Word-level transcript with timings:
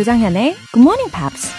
조장현의 0.00 0.56
Good 0.72 0.78
Morning 0.78 1.12
Pops. 1.12 1.50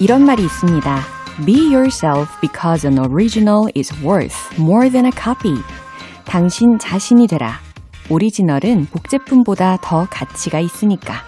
이런 0.00 0.24
말이 0.24 0.42
있습니다. 0.42 1.00
Be 1.44 1.74
yourself 1.74 2.30
because 2.40 2.88
an 2.88 2.98
original 2.98 3.68
is 3.76 3.92
worth 4.02 4.34
more 4.58 4.88
than 4.88 5.04
a 5.04 5.12
copy. 5.12 5.52
당신 6.24 6.78
자신이 6.78 7.26
되라. 7.26 7.60
오리지널은 8.08 8.86
복제품보다 8.86 9.76
더 9.82 10.06
가치가 10.08 10.60
있으니까. 10.60 11.27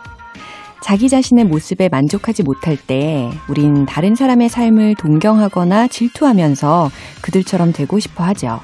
자기 0.82 1.08
자신의 1.08 1.44
모습에 1.44 1.88
만족하지 1.88 2.42
못할 2.42 2.76
때 2.76 3.30
우린 3.48 3.86
다른 3.86 4.14
사람의 4.14 4.48
삶을 4.48 4.94
동경하거나 4.96 5.88
질투하면서 5.88 6.90
그들처럼 7.22 7.72
되고 7.72 7.98
싶어 7.98 8.24
하죠. 8.24 8.60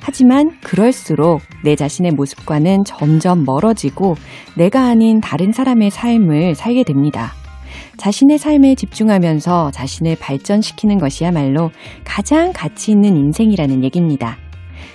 하지만 0.00 0.58
그럴수록 0.62 1.42
내 1.62 1.76
자신의 1.76 2.12
모습과는 2.12 2.84
점점 2.84 3.44
멀어지고 3.44 4.16
내가 4.56 4.86
아닌 4.86 5.20
다른 5.20 5.52
사람의 5.52 5.90
삶을 5.90 6.54
살게 6.54 6.84
됩니다. 6.84 7.34
자신의 7.98 8.38
삶에 8.38 8.74
집중하면서 8.76 9.72
자신을 9.72 10.16
발전시키는 10.18 10.98
것이야말로 10.98 11.70
가장 12.04 12.52
가치 12.54 12.92
있는 12.92 13.16
인생이라는 13.16 13.84
얘기입니다. 13.84 14.38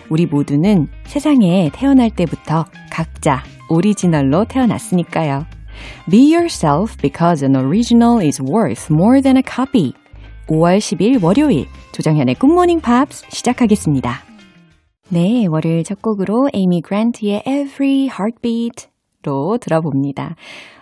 우리 0.09 0.25
모두는 0.25 0.87
세상에 1.05 1.69
태어날 1.73 2.09
때부터 2.09 2.65
각자 2.89 3.43
오리지널로 3.69 4.45
태어났으니까요. 4.45 5.45
Be 6.09 6.33
yourself 6.33 6.97
because 7.01 7.45
an 7.45 7.55
original 7.55 8.19
is 8.21 8.41
worth 8.41 8.91
more 8.91 9.21
than 9.21 9.37
a 9.37 9.43
copy. 9.43 9.93
5월 10.47 10.77
10일 10.77 11.23
월요일 11.23 11.65
조정현의 11.91 12.35
굿모닝 12.35 12.81
팝스 12.81 13.25
시작하겠습니다. 13.29 14.19
네, 15.09 15.45
월요일 15.47 15.83
첫 15.83 16.01
곡으로 16.01 16.49
에이미 16.53 16.81
그랜트의 16.81 17.43
Every 17.45 18.09
Heartbeat로 18.09 19.57
들어봅니다. 19.59 20.35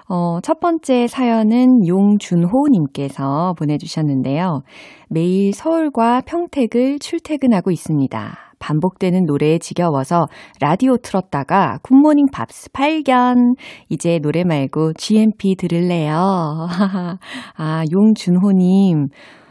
어, 0.10 0.40
첫 0.42 0.60
번째 0.60 1.08
사연은 1.08 1.88
용준호님께서 1.88 3.54
보내주셨는데요. 3.58 4.62
매일 5.10 5.54
서울과 5.54 6.22
평택을 6.22 7.00
출퇴근하고 7.00 7.72
있습니다. 7.72 8.53
반복되는 8.64 9.26
노래에 9.26 9.58
지겨워서 9.58 10.28
라디오 10.62 10.96
틀었다가 10.96 11.80
굿모닝 11.84 12.28
팝스 12.32 12.72
발견. 12.72 13.56
이제 13.90 14.20
노래 14.20 14.46
말고 14.46 14.94
GMP 14.94 15.56
들을래요. 15.58 16.16
아, 17.58 17.84
용준호님. 17.92 19.08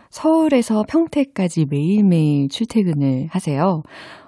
서울에서 0.08 0.84
평택까지 0.88 1.66
매일매일 1.70 2.48
출퇴근을 2.48 3.28
하세요. 3.30 3.82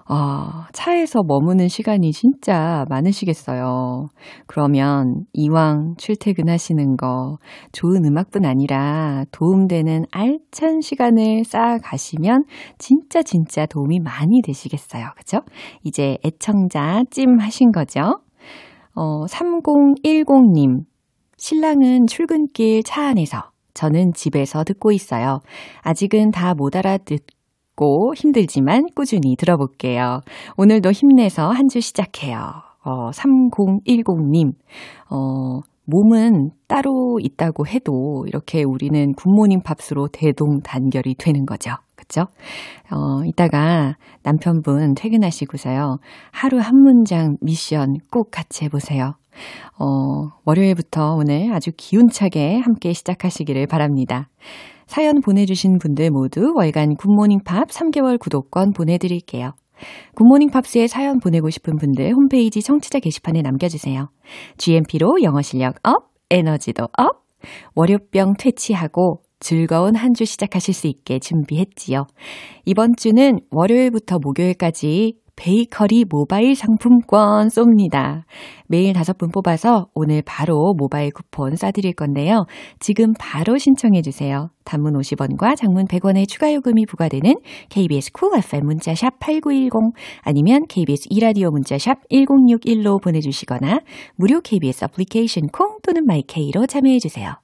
아, 0.06 0.66
차에서 0.74 1.22
머무는 1.27 1.69
시간이 1.69 2.12
진짜 2.12 2.84
많으시겠어요. 2.91 4.08
그러면 4.46 5.24
이왕 5.33 5.94
출퇴근하시는 5.96 6.96
거 6.98 7.38
좋은 7.72 8.05
음악뿐 8.05 8.44
아니라 8.44 9.24
도움되는 9.33 10.05
알찬 10.11 10.83
시간을 10.83 11.44
쌓아가시면 11.44 12.44
진짜 12.77 13.22
진짜 13.22 13.64
도움이 13.64 14.00
많이 14.00 14.42
되시겠어요. 14.42 15.06
그죠? 15.16 15.41
이제 15.84 16.18
애청자 16.24 17.02
찜 17.11 17.39
하신 17.41 17.72
거죠? 17.72 18.20
어, 18.94 19.27
3010님. 19.27 20.84
신랑은 21.39 22.06
출근길 22.06 22.83
차 22.84 23.06
안에서 23.08 23.50
저는 23.74 24.12
집에서 24.14 24.64
듣고 24.64 24.92
있어요. 24.92 25.41
아직은 25.83 26.30
다 26.30 26.55
못 26.55 26.77
알아듣 26.77 27.24
어렵고 27.79 28.14
힘들지만 28.17 28.86
꾸준히 28.95 29.36
들어볼게요. 29.36 30.20
오늘도 30.57 30.92
힘내서 30.92 31.51
한 31.51 31.64
주 31.68 31.80
시작해요. 31.80 32.39
어, 32.85 33.11
3010님, 33.11 34.52
어, 35.11 35.61
몸은 35.86 36.51
따로 36.68 37.18
있다고 37.20 37.67
해도 37.67 38.24
이렇게 38.29 38.62
우리는 38.62 39.12
굿모닝 39.14 39.62
팝스로 39.62 40.08
대동단결이 40.12 41.14
되는 41.18 41.46
거죠. 41.46 41.70
그쵸? 41.96 42.27
어, 42.92 43.24
이따가 43.24 43.95
남편분 44.23 44.95
퇴근하시고서요. 44.95 45.96
하루 46.33 46.58
한 46.58 46.77
문장 46.77 47.36
미션 47.41 47.95
꼭 48.12 48.30
같이 48.30 48.64
해보세요. 48.67 49.14
어, 49.80 50.29
월요일부터 50.45 51.17
오늘 51.17 51.52
아주 51.55 51.70
기운차게 51.77 52.58
함께 52.58 52.92
시작하시기를 52.92 53.67
바랍니다. 53.67 54.29
사연 54.86 55.20
보내주신 55.20 55.78
분들 55.78 56.11
모두 56.11 56.52
월간 56.55 56.96
굿모닝 56.96 57.40
팝스 57.45 57.68
3개월 57.68 58.18
구독권 58.18 58.72
보내드릴게요. 58.72 59.52
굿모닝 60.14 60.50
팝스에 60.50 60.86
사연 60.86 61.18
보내고 61.18 61.50
싶은 61.50 61.77
분들 61.77 62.12
홈페이지 62.12 62.62
청취자 62.62 63.00
게시판에 63.00 63.42
남겨주세요. 63.42 64.08
GMP로 64.56 65.23
영어 65.23 65.42
실력 65.42 65.77
up, 65.83 66.11
에너지도 66.30 66.84
up, 66.96 67.24
월요병 67.74 68.34
퇴치하고 68.39 69.23
즐거운 69.40 69.94
한 69.94 70.14
주 70.14 70.24
시작하실 70.24 70.73
수 70.73 70.86
있게 70.86 71.18
준비했지요. 71.18 72.06
이번 72.64 72.94
주는 72.96 73.40
월요일부터 73.50 74.18
목요일까지 74.23 75.14
베이커리 75.36 76.05
모바일 76.08 76.55
상품권 76.55 77.48
쏩니다. 77.48 78.22
매일 78.67 78.92
다섯 78.92 79.18
분 79.18 79.30
뽑아서 79.30 79.89
오늘 79.95 80.22
바로 80.24 80.74
모바일 80.77 81.11
쿠폰 81.11 81.55
쏴드릴 81.55 81.95
건데요. 81.96 82.46
지금 82.80 83.12
바로 83.18 83.58
신청해주세요. 83.58 84.50
단문 84.64 84.94
50원과 84.94 85.56
장문 85.56 85.86
100원의 85.86 86.27
추가 86.28 86.52
요금이 86.52 86.86
부과되는 86.86 87.34
KBS 87.68 88.12
Cool 88.12 88.39
FM 88.42 88.67
문자샵 88.67 89.18
8910 89.18 89.92
아니면 90.23 90.67
KBS 90.68 91.08
이라디오 91.11 91.50
문자샵 91.50 92.08
1061로 92.11 93.02
보내주시거나 93.02 93.80
무료 94.17 94.40
KBS 94.40 94.84
애플리케이션 94.84 95.48
콩 95.48 95.78
또는 95.83 96.06
마이케이로 96.06 96.67
참여해주세요. 96.67 97.43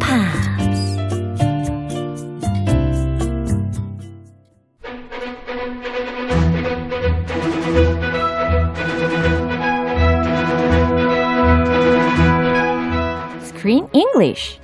English. 14.21 14.59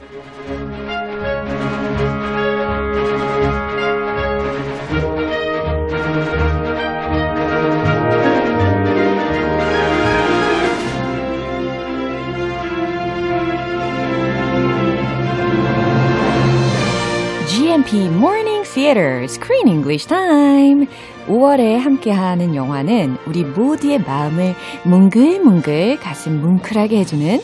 GMP 17.47 18.09
Morning 18.11 18.63
Theater 18.63 19.23
Screen 19.23 19.67
English 19.67 20.07
Time. 20.07 20.87
5월에 21.27 21.77
함께하는 21.77 22.55
영화는 22.55 23.17
우리 23.25 23.43
모두의 23.43 23.99
마음을 23.99 24.53
뭉글뭉글 24.83 25.97
가슴 25.99 26.41
뭉클하게 26.41 26.99
해주는 26.99 27.39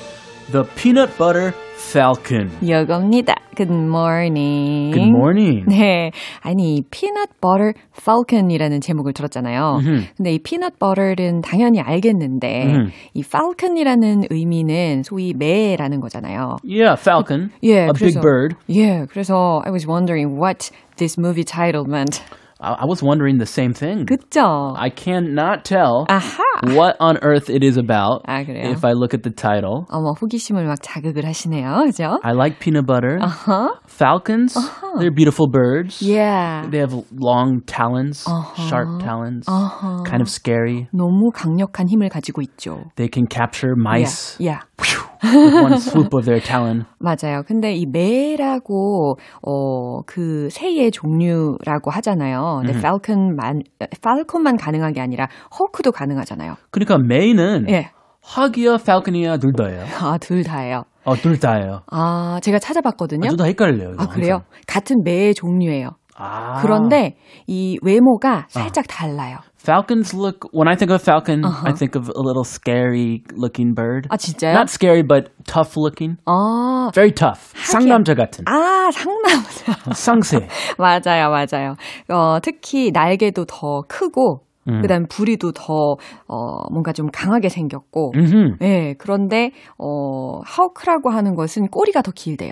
The 0.51 0.65
Peanut 0.75 1.17
Butter 1.17 1.53
Falcon. 1.91 2.49
여겁니다. 2.67 3.35
Good 3.55 3.71
morning. 3.71 4.91
Good 4.93 5.09
morning. 5.09 5.65
네. 5.67 6.11
아니, 6.41 6.81
peanut 6.89 7.29
butter 7.39 7.73
falcon이라는 7.99 8.81
제목을 8.81 9.13
들었잖아요. 9.13 9.79
음흠. 9.79 10.01
근데 10.17 10.33
이 10.33 10.39
peanut 10.39 10.79
butter는 10.79 11.41
당연히 11.41 11.79
알겠는데, 11.81 12.65
음. 12.65 12.89
이 13.13 13.21
falcon이라는 13.21 14.23
의미는 14.31 15.03
소위 15.03 15.33
매라는 15.37 15.99
거잖아요. 15.99 16.57
Yeah, 16.63 16.99
falcon. 16.99 17.51
예, 17.61 17.85
a 17.85 17.91
그래서, 17.93 18.19
big 18.19 18.21
bird. 18.21 18.55
예, 18.69 19.05
그래서 19.09 19.61
I 19.63 19.71
was 19.71 19.85
wondering 19.87 20.35
what 20.39 20.71
this 20.97 21.19
movie 21.19 21.43
title 21.45 21.85
meant. 21.87 22.23
I, 22.62 22.72
I 22.82 22.84
was 22.86 23.02
wondering 23.04 23.38
the 23.38 23.46
same 23.46 23.72
thing. 23.72 24.04
그쵸? 24.04 24.74
I 24.76 24.90
cannot 24.90 25.64
tell 25.64 26.06
아하. 26.08 26.42
what 26.74 26.96
on 26.98 27.16
earth 27.22 27.48
it 27.48 27.62
is 27.62 27.76
about 27.78 28.22
아, 28.26 28.42
그래요? 28.44 28.72
if 28.72 28.84
I 28.84 28.94
look 28.94 29.14
at 29.14 29.22
the 29.22 29.30
title. 29.30 29.86
어머, 29.90 30.10
호기심을 30.20 30.66
막 30.66 30.78
자극을 30.82 31.24
하시네요. 31.24 31.84
그죠? 31.86 32.18
I 32.24 32.32
like 32.32 32.58
peanut 32.58 32.84
butter. 32.84 33.20
Uh-huh. 33.22 33.70
Falcons, 33.86 34.58
they're 34.98 35.14
beautiful 35.14 35.46
birds. 35.46 36.02
Yeah. 36.02 36.66
They 36.68 36.78
have 36.80 36.94
long 37.14 37.60
talons, 37.66 38.24
Uh-huh. 38.26 38.68
sharp 38.68 39.00
talons, 39.02 39.46
Uh-huh. 39.46 40.02
kind 40.04 40.20
of 40.20 40.28
scary. 40.28 40.88
너무 40.92 41.30
강력한 41.32 41.86
힘을 41.88 42.08
가지고 42.08 42.42
있죠. 42.42 42.90
They 42.96 43.06
can 43.08 43.28
capture 43.28 43.76
mice 43.76 44.36
Yeah. 44.40 44.62
yeah. 44.78 45.11
One 45.23 45.77
swoop 45.77 46.13
of 46.15 46.25
their 46.25 46.41
talon. 46.41 46.85
맞아요. 46.99 47.43
근데 47.47 47.73
이 47.73 47.85
매라고 47.85 49.15
어그 49.41 50.49
새의 50.51 50.91
종류라고 50.91 51.91
하잖아요. 51.91 52.61
근데 52.63 52.77
falcon만 52.77 53.61
falcon만 54.03 54.57
가능한 54.57 54.93
게 54.93 55.01
아니라 55.01 55.27
허크도 55.59 55.91
가능하잖아요. 55.91 56.55
그러니까 56.71 56.97
메이는 56.97 57.69
예. 57.69 57.91
하기야, 58.25 58.75
falcon이야 58.75 59.37
둘 59.37 59.51
다예요. 59.53 59.83
아, 60.01 60.17
둘 60.17 60.43
다예요. 60.43 60.83
어, 61.03 61.15
둘 61.15 61.37
다예요. 61.39 61.81
아, 61.91 62.39
제가 62.41 62.59
찾아봤거든요. 62.59 63.27
아, 63.27 63.29
저도 63.31 63.45
헷갈려요. 63.45 63.95
아, 63.97 64.07
그래요? 64.07 64.33
항상. 64.35 64.47
같은 64.65 65.03
매의 65.03 65.33
종류예요. 65.33 65.89
아. 66.15 66.61
그런데 66.61 67.17
이 67.47 67.77
외모가 67.81 68.45
살짝 68.47 68.85
달라요. 68.87 69.37
Falcons 69.63 70.13
look, 70.13 70.49
when 70.51 70.67
I 70.67 70.75
think 70.75 70.91
of 70.91 71.01
falcon, 71.01 71.45
I 71.45 71.71
think 71.71 71.95
of 71.95 72.09
a 72.09 72.19
little 72.19 72.43
scary 72.43 73.23
looking 73.33 73.73
bird. 73.73 74.07
아, 74.09 74.17
진짜요? 74.17 74.51
Not 74.53 74.69
scary, 74.69 75.03
but 75.03 75.31
tough 75.47 75.77
looking. 75.77 76.17
아, 76.25 76.91
Very 76.93 77.13
tough. 77.13 77.53
상남자 77.63 78.13
같은. 78.13 78.43
아, 78.45 78.91
상남자. 78.91 79.93
상세. 79.93 80.47
맞아요, 80.77 81.29
맞아요. 81.29 81.75
어, 82.09 82.39
특히 82.41 82.91
날개도 82.91 83.45
더 83.45 83.83
크고, 83.87 84.41
그 84.65 84.87
다음 84.87 85.05
부리도 85.07 85.53
더, 85.53 85.95
어, 86.27 86.69
뭔가 86.69 86.91
좀 86.91 87.07
강하게 87.11 87.47
생겼고. 87.47 88.11
예, 88.61 88.95
그런데, 88.97 89.51
어, 89.77 90.39
하우크라고 90.45 91.09
하는 91.09 91.35
것은 91.35 91.67
꼬리가 91.67 92.01
더 92.01 92.11
길대요. 92.13 92.51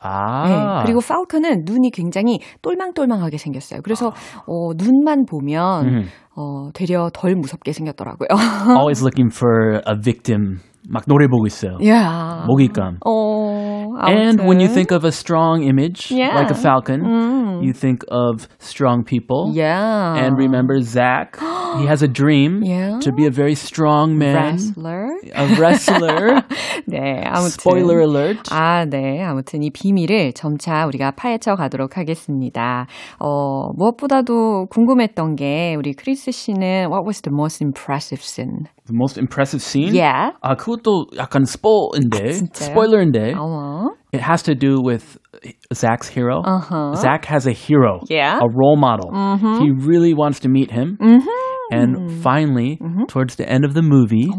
아. 0.00 0.48
네, 0.48 0.82
그리고 0.84 1.00
falcon은 1.00 1.64
눈이 1.64 1.90
굉장히 1.90 2.40
똘망똘망하게 2.62 3.36
생겼어요. 3.36 3.80
그래서, 3.82 4.12
어, 4.46 4.72
눈만 4.76 5.26
보면, 5.26 5.86
음. 5.86 6.04
어, 6.36 6.70
되려 6.72 7.10
덜 7.12 7.34
무섭게 7.34 7.72
생겼더라고요. 7.72 8.28
Always 8.68 9.02
looking 9.02 9.34
for 9.34 9.82
a 9.86 9.94
victim. 10.00 10.60
막 10.87 11.03
노래 11.07 11.27
보고 11.27 11.47
있어요. 11.47 11.77
야. 11.87 12.45
먹잇감. 12.47 12.99
어, 13.05 13.89
And 14.07 14.39
when 14.43 14.59
you 14.59 14.67
아무튼. 14.69 14.73
think 14.73 14.91
of 14.91 15.03
a 15.03 15.11
strong 15.11 15.63
image, 15.63 16.11
Yeah. 16.11 16.35
like 16.37 16.51
a 16.51 16.55
falcon, 16.59 17.01
음. 17.01 17.63
you 17.63 17.73
think 17.73 18.03
of 18.11 18.47
strong 18.59 19.03
people. 19.03 19.49
Yeah. 19.55 20.13
And 20.15 20.37
remember 20.37 20.79
Zach, 20.81 21.39
he 21.79 21.87
has 21.87 22.03
a 22.03 22.07
dream 22.07 22.61
Yeah. 22.61 22.99
to 22.99 23.11
be 23.11 23.25
a 23.25 23.31
very 23.31 23.55
strong 23.55 24.15
man, 24.19 24.35
wrestler. 24.59 25.07
a 25.33 25.47
wrestler. 25.57 26.43
네, 26.87 27.23
아무튼. 27.25 27.49
Spoiler 27.49 27.99
alert. 28.01 28.43
아, 28.51 28.85
네. 28.85 29.23
아무튼 29.23 29.63
이 29.63 29.71
비밀을 29.71 30.33
점차 30.33 30.85
우리가 30.85 31.11
파헤쳐 31.17 31.55
가도록 31.55 31.97
하겠습니다. 31.97 32.85
어, 33.17 33.71
무엇보다도 33.75 34.67
궁금했던 34.69 35.35
게 35.35 35.73
우리 35.79 35.93
크리스 35.93 36.29
씨는 36.31 36.91
what 36.91 37.05
was 37.07 37.21
the 37.23 37.33
most 37.33 37.63
impressive 37.63 38.21
scene? 38.21 38.67
The 38.89 38.93
most 38.93 39.17
impressive 39.17 39.61
scene? 39.61 39.93
Yeah. 39.95 40.31
아, 40.43 40.55
그것도 40.55 41.07
약간 41.17 41.45
스포인데, 41.45 42.31
진짜요? 42.33 42.73
스포일러인데, 42.73 43.33
어머. 43.35 43.89
it 44.13 44.21
has 44.21 44.43
to 44.43 44.53
do 44.55 44.79
with 44.81 45.17
Zach's 45.73 46.07
hero. 46.07 46.41
Uh-huh. 46.43 46.93
Zach 46.95 47.25
has 47.25 47.47
a 47.47 47.51
hero, 47.51 48.01
Yeah. 48.09 48.37
a 48.41 48.47
role 48.47 48.77
model. 48.77 49.09
He 49.61 49.71
really 49.71 50.13
wants 50.13 50.39
to 50.41 50.49
meet 50.49 50.71
him. 50.71 50.97
And 51.71 52.11
finally, 52.21 52.79
towards 53.07 53.35
the 53.35 53.49
end 53.49 53.65
of 53.65 53.73
the 53.73 53.81
movie, 53.81 54.29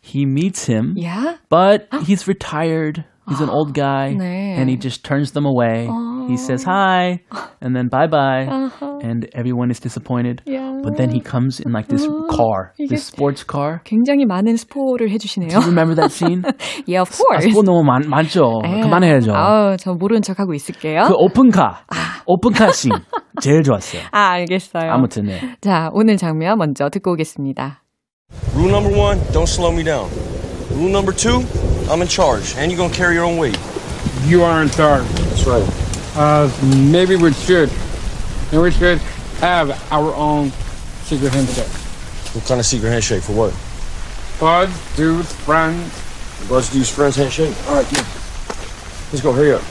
he 0.00 0.26
meets 0.26 0.66
him, 0.66 0.94
Yeah? 0.96 1.36
but 1.48 1.86
he's 2.04 2.26
retired. 2.26 3.04
He's 3.28 3.40
an 3.40 3.48
old 3.48 3.72
guy, 3.72 4.12
네. 4.12 4.52
and 4.60 4.68
he 4.68 4.76
just 4.76 5.02
turns 5.02 5.32
them 5.32 5.46
away. 5.46 5.88
He 6.28 6.36
says 6.36 6.62
hi, 6.62 7.20
and 7.62 7.74
then 7.74 7.88
bye 7.88 8.06
bye, 8.06 8.44
and 9.00 9.24
everyone 9.32 9.70
is 9.70 9.80
disappointed. 9.80 10.42
Yeah. 10.44 10.76
But 10.84 10.98
then 10.98 11.08
he 11.08 11.20
comes 11.20 11.58
in 11.58 11.72
like 11.72 11.88
this 11.88 12.04
car, 12.28 12.74
이게- 12.78 12.88
this 12.90 13.04
sports 13.08 13.42
car. 13.42 13.80
굉장히 13.84 14.26
많은 14.26 14.56
스포를 14.58 15.08
해주시네요. 15.08 15.48
Do 15.48 15.56
you 15.56 15.64
remember 15.72 15.94
that 15.96 16.12
scene? 16.12 16.44
yeah, 16.86 17.00
of 17.00 17.08
아, 17.08 17.16
course. 17.16 17.44
스포 17.48 17.62
너무 17.64 17.82
많, 17.82 18.04
많죠. 18.06 18.60
예. 18.66 18.80
그만해야죠. 18.82 19.32
아우, 19.32 19.76
저 19.78 19.94
모르는 19.94 20.20
척 20.20 20.38
하고 20.38 20.52
있을게요. 20.52 21.04
그 21.08 21.14
오픈카, 21.16 21.86
오픈카 22.26 22.72
씬 22.72 22.92
제일 23.40 23.62
좋았어요. 23.62 24.02
아, 24.12 24.32
알겠어요. 24.36 24.90
아무튼 24.92 25.24
네. 25.24 25.40
자, 25.62 25.88
오늘 25.94 26.18
장면 26.18 26.58
먼저 26.58 26.90
듣고 26.90 27.12
오겠습니다. 27.12 27.80
Rule 28.54 28.68
number 28.70 28.92
one, 28.94 29.18
don't 29.32 29.48
slow 29.48 29.72
me 29.72 29.82
down. 29.82 30.10
Rule 30.76 30.90
number 30.90 31.14
two, 31.16 31.40
I'm 31.90 32.00
in 32.02 32.08
charge, 32.08 32.54
and 32.56 32.70
you're 32.70 32.78
gonna 32.78 32.94
carry 32.94 33.14
your 33.14 33.24
own 33.24 33.36
weight. 33.36 33.58
You 34.24 34.42
are 34.42 34.62
in 34.62 34.70
charge. 34.70 35.06
That's 35.06 35.44
right. 35.46 35.66
Uh, 36.16 36.48
maybe 36.90 37.16
we 37.16 37.32
should. 37.32 37.70
Maybe 38.50 38.62
we 38.62 38.70
should 38.70 38.98
have 39.40 39.70
our 39.92 40.14
own 40.14 40.50
secret 41.04 41.32
handshake. 41.32 41.68
What 42.34 42.44
kind 42.46 42.60
of 42.60 42.66
secret 42.66 42.90
handshake 42.90 43.22
for 43.22 43.32
what? 43.32 43.52
Bud, 44.40 44.70
dudes, 44.96 45.32
friends. 45.44 45.92
Let's 46.50 46.70
do 46.72 46.82
friends 46.84 47.16
handshake. 47.16 47.54
All 47.68 47.76
right, 47.76 47.92
yeah. 47.92 48.04
Let's 49.12 49.20
go. 49.22 49.32
Hurry 49.32 49.52
up. 49.52 49.62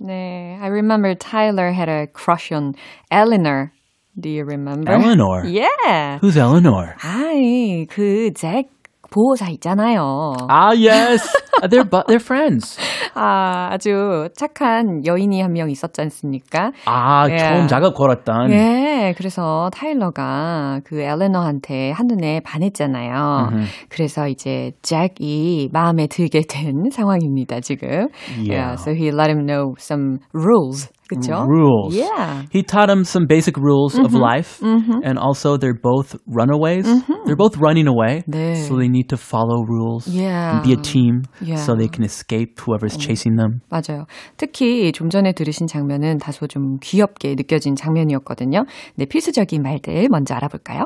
네, 0.00 0.58
I 0.60 0.68
remember 0.68 1.14
Tyler 1.14 1.72
had 1.72 1.88
a 1.88 2.06
crush 2.06 2.52
on 2.52 2.74
Eleanor. 3.10 3.72
Do 4.18 4.28
you 4.28 4.44
remember? 4.44 4.92
Eleanor? 4.92 5.44
Yeah. 5.44 6.18
Who's 6.20 6.36
Eleanor? 6.36 6.96
아이, 7.02 7.86
그 7.86 8.32
잭 8.32 8.68
보호사 9.15 9.47
있잖아요. 9.51 10.33
Ah, 10.49 10.75
yes. 10.75 11.23
they're 11.71 11.87
bu- 11.89 12.03
they're 12.07 12.19
friends. 12.21 12.77
아, 13.15 13.69
아주 13.71 14.27
착한 14.35 15.05
여인이 15.05 15.39
한 15.41 15.53
명 15.53 15.69
있었지 15.69 16.01
않습니까? 16.01 16.73
아, 16.85 17.27
예. 17.29 17.37
처음 17.37 17.67
작업 17.67 17.93
걸었던. 17.95 18.51
예, 18.51 19.13
그래서 19.17 19.69
타일러가 19.73 20.81
그 20.83 20.99
엘레너한테 20.99 21.91
한눈에 21.91 22.41
반했잖아요. 22.41 23.51
그래서 23.87 24.27
이제 24.27 24.71
잭이 24.81 25.69
마음에 25.71 26.07
들게 26.07 26.41
된 26.47 26.89
상황입니다, 26.91 27.61
지금. 27.61 28.09
Yeah. 28.37 28.75
so 28.77 28.91
he 28.91 29.07
let 29.13 29.29
him 29.31 29.45
know 29.45 29.75
some 29.79 30.19
rules. 30.33 30.89
그쵸? 31.10 31.44
Rules. 31.46 31.94
Yeah. 31.96 32.44
He 32.52 32.62
taught 32.62 32.88
him 32.88 33.02
some 33.04 33.26
basic 33.26 33.56
rules 33.56 33.98
of 33.98 34.14
life, 34.14 34.62
and 34.62 35.18
also 35.18 35.56
they're 35.56 35.74
both 35.74 36.14
runaways. 36.26 36.86
They're 37.26 37.36
both 37.36 37.58
running 37.58 37.88
away, 37.88 38.22
네. 38.30 38.54
so 38.54 38.76
they 38.76 38.88
need 38.88 39.08
to 39.08 39.16
follow 39.16 39.64
rules 39.66 40.06
Yeah. 40.06 40.54
and 40.54 40.62
be 40.62 40.72
a 40.72 40.80
team, 40.80 41.22
Yeah. 41.42 41.56
so 41.58 41.74
they 41.74 41.88
can 41.88 42.04
escape 42.04 42.60
whoever's 42.60 42.96
chasing 42.96 43.34
them. 43.36 43.60
맞아요. 43.70 44.06
특히 44.36 44.92
좀 44.92 45.10
전에 45.10 45.32
들으신 45.32 45.66
장면은 45.66 46.18
다소 46.18 46.46
좀 46.46 46.78
귀엽게 46.80 47.34
느껴진 47.34 47.74
장면이었거든요. 47.74 48.64
네, 48.94 49.04
필수적인 49.06 49.62
말들 49.62 50.06
먼저 50.10 50.34
알아볼까요? 50.34 50.84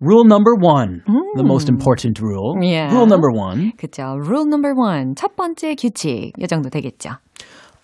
Rule 0.00 0.24
number 0.24 0.54
one, 0.62 1.02
the 1.34 1.44
most 1.44 1.68
important 1.68 2.20
rule. 2.22 2.54
Yeah. 2.62 2.88
Rule 2.94 3.06
number 3.06 3.30
one: 3.34 3.72
그죠. 3.76 4.14
Rule 4.16 4.46
number 4.46 4.72
one. 4.72 5.14
첫 5.16 5.34
번째 5.34 5.74
규칙. 5.74 6.32
이 6.38 6.46
정도 6.46 6.70
되겠죠. 6.70 7.10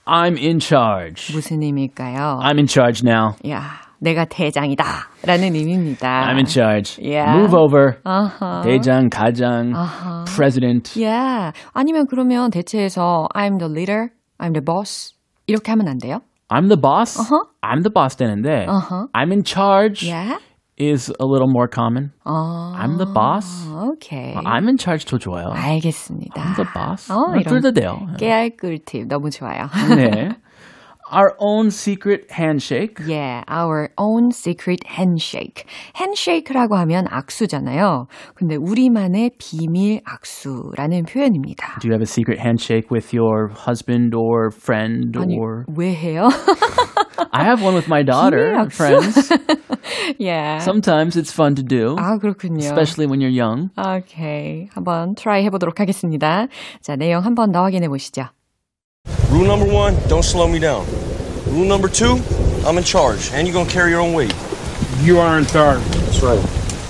I'm 0.09 0.37
in 0.39 0.59
charge. 0.61 1.33
무슨 1.33 1.63
의미일까요? 1.63 2.41
I'm 2.43 2.57
in 2.59 2.67
charge 2.67 3.03
now. 3.05 3.37
야, 3.49 3.63
내가 4.01 4.27
대장이다. 4.27 4.85
라는 5.27 5.55
의미입니다. 5.55 6.27
I'm 6.29 6.37
in 6.37 6.47
charge. 6.47 6.99
Yeah. 7.03 7.39
Move 7.39 7.55
over. 7.55 7.99
아하. 8.05 8.61
대장, 8.63 9.09
가장, 9.09 9.73
president. 10.37 10.93
Yeah. 11.01 11.53
아니면 11.73 12.05
그러면 12.09 12.51
대체해서 12.51 13.29
I'm 13.35 13.59
the 13.59 13.71
leader, 13.73 14.09
I'm 14.39 14.53
the 14.53 14.63
boss. 14.65 15.15
이렇게 15.47 15.71
하면 15.73 15.89
안 15.89 15.99
돼요? 15.99 16.19
I'm 16.51 16.69
the 16.69 16.77
boss. 16.81 17.19
Uh-huh. 17.19 17.47
I'm 17.63 17.83
the 17.83 17.91
boss 17.91 18.17
되는데 18.17 18.67
Uh-huh. 18.69 19.09
I'm 19.15 19.33
in 19.33 19.43
charge 19.45 20.03
Yeah. 20.07 20.39
is 20.79 21.09
a 21.21 21.25
little 21.25 21.49
more 21.49 21.69
common. 21.69 22.11
어, 22.25 22.75
I'm 22.77 22.97
the 22.99 23.07
boss. 23.13 23.47
오케이. 23.71 24.35
I'm 24.35 24.67
in 24.67 24.77
charge 24.79 25.05
더 25.05 25.19
좋아요. 25.19 25.51
알겠습니다. 25.53 26.35
I'm 26.43 26.57
the 26.57 26.67
boss. 26.75 27.13
어, 27.13 27.33
둘 27.45 27.61
다 27.61 27.69
이런 27.69 27.75
돼요. 27.75 27.99
깨알 28.19 28.51
꿀팁 28.57 29.07
너무 29.09 29.31
좋아요. 29.31 29.69
네. 29.97 30.31
Our 31.13 31.37
own 31.39 31.71
secret 31.71 32.31
handshake. 32.33 32.99
Yeah, 33.07 33.45
our 33.47 33.91
own 33.99 34.31
secret 34.33 34.81
handshake. 34.89 35.65
handshake라고 35.95 36.77
하면 36.77 37.05
악수잖아요. 37.11 38.07
근데 38.35 38.57
우리만의 38.57 39.33
비밀 39.39 40.01
악수라는 40.07 41.05
표현입니다. 41.05 41.79
Do 41.81 41.89
you 41.89 41.93
have 41.93 42.01
a 42.01 42.09
secret 42.09 42.41
handshake 42.41 42.89
with 42.91 43.13
your 43.15 43.53
husband 43.53 44.15
or 44.17 44.49
friend 44.51 45.15
아니, 45.19 45.37
or 45.39 45.67
왜 45.77 45.93
해요? 45.95 46.31
I 47.33 47.45
have 47.45 47.63
one 47.63 47.75
with 47.75 47.87
my 47.87 48.03
daughter, 48.03 48.55
비밀 48.55 48.65
악수? 48.65 48.77
friends. 48.77 49.31
yeah. 50.19 50.59
Sometimes 50.59 51.17
it's 51.17 51.33
fun 51.33 51.55
to 51.57 51.63
do, 51.63 51.97
아, 51.99 52.17
그렇군요. 52.19 52.65
especially 52.65 53.07
when 53.07 53.21
you're 53.21 53.29
young. 53.31 53.69
오케이. 53.77 54.69
한번 54.73 55.15
트라이 55.17 55.45
해보도록 55.45 55.81
하겠습니다. 55.81 56.47
자, 56.81 56.97
내용 56.97 57.23
한 57.25 57.35
번 57.35 57.53
더 57.53 57.63
확인해 57.63 57.89
보시죠. 57.89 58.25
Rule 59.31 59.47
number 59.47 59.67
one, 59.67 59.97
don't 60.09 60.23
slow 60.23 60.47
me 60.47 60.59
down. 60.59 60.87
Rule 61.47 61.65
number 61.67 61.89
two, 61.89 62.21
I'm 62.67 62.79
in 62.79 62.85
charge, 62.85 63.31
and 63.33 63.47
you're 63.47 63.55
gonna 63.55 63.69
carry 63.71 63.91
your 63.91 64.01
own 64.01 64.13
weight. 64.13 64.33
you 65.03 65.19
are 65.19 65.39
in 65.39 65.45
charge. 65.47 65.83
That's 66.07 66.23
right. 66.23 66.41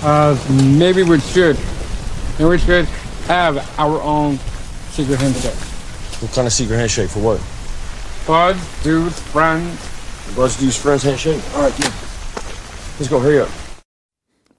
Uh, 0.03 0.37
maybe 0.77 1.03
we 1.03 1.19
should. 1.19 1.57
And 2.39 2.47
we 2.49 2.57
should 2.57 2.85
have 3.27 3.57
our 3.79 3.99
own 4.01 4.37
secret 4.91 5.19
handshake. 5.19 5.55
What 6.21 6.31
kind 6.33 6.47
of 6.47 6.53
secret 6.53 6.77
handshake 6.77 7.09
for 7.09 7.19
what? 7.19 7.41
Bud, 8.27 8.57
dudes, 8.83 9.19
friends. 9.33 9.77
Buzz 10.35 10.57
Dude's 10.57 10.77
friends 10.77 11.03
handshake? 11.03 11.41
All 11.55 11.63
right, 11.63 11.79
yeah. 11.79 11.91
Let's 12.99 13.07
go. 13.09 13.19
Hurry 13.19 13.39
up. 13.41 13.49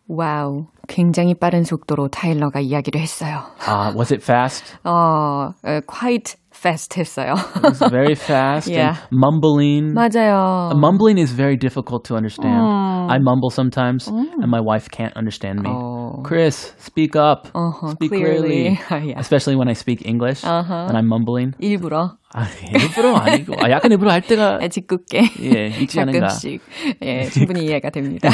와우. 0.08 0.66
굉장히 0.88 1.34
빠른 1.34 1.64
속도로 1.64 2.08
타일러가 2.08 2.60
이야기를 2.60 3.00
했어요. 3.00 3.42
Uh, 3.66 3.92
was 3.96 4.12
it 4.12 4.22
fast? 4.22 4.64
어, 4.84 5.52
어, 5.64 5.80
quite 5.86 6.36
fast 6.61 6.93
했어요. 6.93 7.33
It 7.55 7.63
was 7.63 7.79
very 7.89 8.13
fast 8.15 8.67
Yeah. 8.69 8.95
and 8.95 8.97
mumbling. 9.11 9.93
맞아요. 9.95 10.71
Uh, 10.71 10.77
mumbling 10.77 11.17
is 11.17 11.31
very 11.33 11.57
difficult 11.57 12.05
to 12.05 12.15
understand. 12.15 12.61
I 13.09 13.17
mumble 13.19 13.49
sometimes, 13.49 14.07
and 14.07 14.47
my 14.49 14.61
wife 14.61 14.89
can't 14.91 15.15
understand 15.17 15.61
me. 15.61 15.69
Oh. 15.73 16.21
Chris, 16.23 16.73
speak 16.77 17.15
up. 17.15 17.47
Uh-huh, 17.55 17.91
speak 17.97 18.11
clearly. 18.11 18.77
clearly. 18.77 19.09
yeah. 19.09 19.19
Especially 19.19 19.55
when 19.55 19.67
I 19.67 19.73
speak 19.73 20.05
English 20.05 20.43
and 20.45 20.95
I'm 20.97 21.07
mumbling. 21.07 21.53
일부러 21.59 22.17
아, 22.33 22.45
일부러 22.71 23.15
아니고. 23.17 23.55
아, 23.59 23.69
약간 23.71 23.91
일부러 23.91 24.11
할 24.11 24.21
때가 24.21 24.59
아, 24.61 24.67
짓궂게 24.67 25.21
예, 25.41 25.67
있지 25.81 25.99
않은가. 25.99 26.27
가끔씩 26.27 26.61
예, 27.01 27.23
충분히 27.25 27.65
이해가 27.65 27.89
됩니다. 27.89 28.29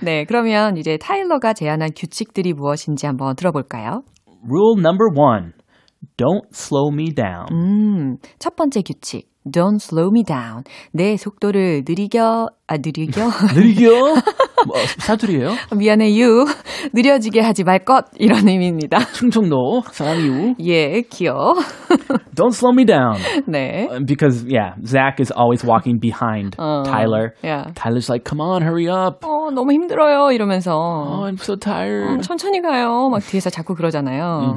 네, 0.00 0.24
그러면 0.24 0.76
이제 0.76 0.96
타일러가 0.96 1.52
제안한 1.52 1.90
규칙들이 1.96 2.52
무엇인지 2.54 3.06
한번 3.06 3.34
들어볼까요? 3.36 4.02
Rule 4.48 4.78
number 4.78 5.08
one. 5.14 5.52
Don't 6.16 6.46
slow 6.52 6.90
me 6.92 7.12
down. 7.14 7.46
음, 7.52 8.16
첫 8.38 8.56
번째 8.56 8.82
규칙. 8.82 9.30
Don't 9.44 9.80
slow 9.82 10.08
me 10.12 10.22
down. 10.22 10.62
내 10.92 11.16
속도를 11.16 11.82
느리겨, 11.88 12.46
아, 12.68 12.76
느리겨? 12.76 13.22
느리겨? 13.56 13.90
뭐, 14.68 14.76
사투리예요? 15.00 15.50
미안해, 15.76 16.10
you. 16.22 16.44
느려지게 16.92 17.40
하지 17.40 17.64
말 17.64 17.80
것. 17.84 18.04
이런 18.20 18.46
의미입니다. 18.46 18.98
충청도 19.12 19.82
사람이유. 19.90 20.54
예, 20.60 21.00
귀여워. 21.10 21.54
Don't 22.36 22.52
slow 22.54 22.72
me 22.72 22.84
down. 22.84 23.16
네. 23.48 23.88
Uh, 23.90 23.98
Because, 24.06 24.44
yeah, 24.46 24.74
Zach 24.86 25.18
is 25.18 25.32
always 25.36 25.64
walking 25.66 25.98
behind 25.98 26.54
Tyler. 26.56 27.34
yeah. 27.42 27.72
Tyler's 27.74 28.08
like, 28.08 28.22
come 28.24 28.40
on, 28.40 28.62
hurry 28.62 28.86
up. 28.88 29.24
어, 29.26 29.50
너무 29.50 29.72
힘들어요. 29.72 30.30
이러면서. 30.30 30.70
Oh, 30.78 31.24
I'm 31.26 31.34
so 31.42 31.56
tired. 31.56 32.22
천천히 32.22 32.60
가요. 32.62 33.08
막 33.10 33.18
뒤에서 33.26 33.50
자꾸 33.50 33.74
그러잖아요. 33.74 34.54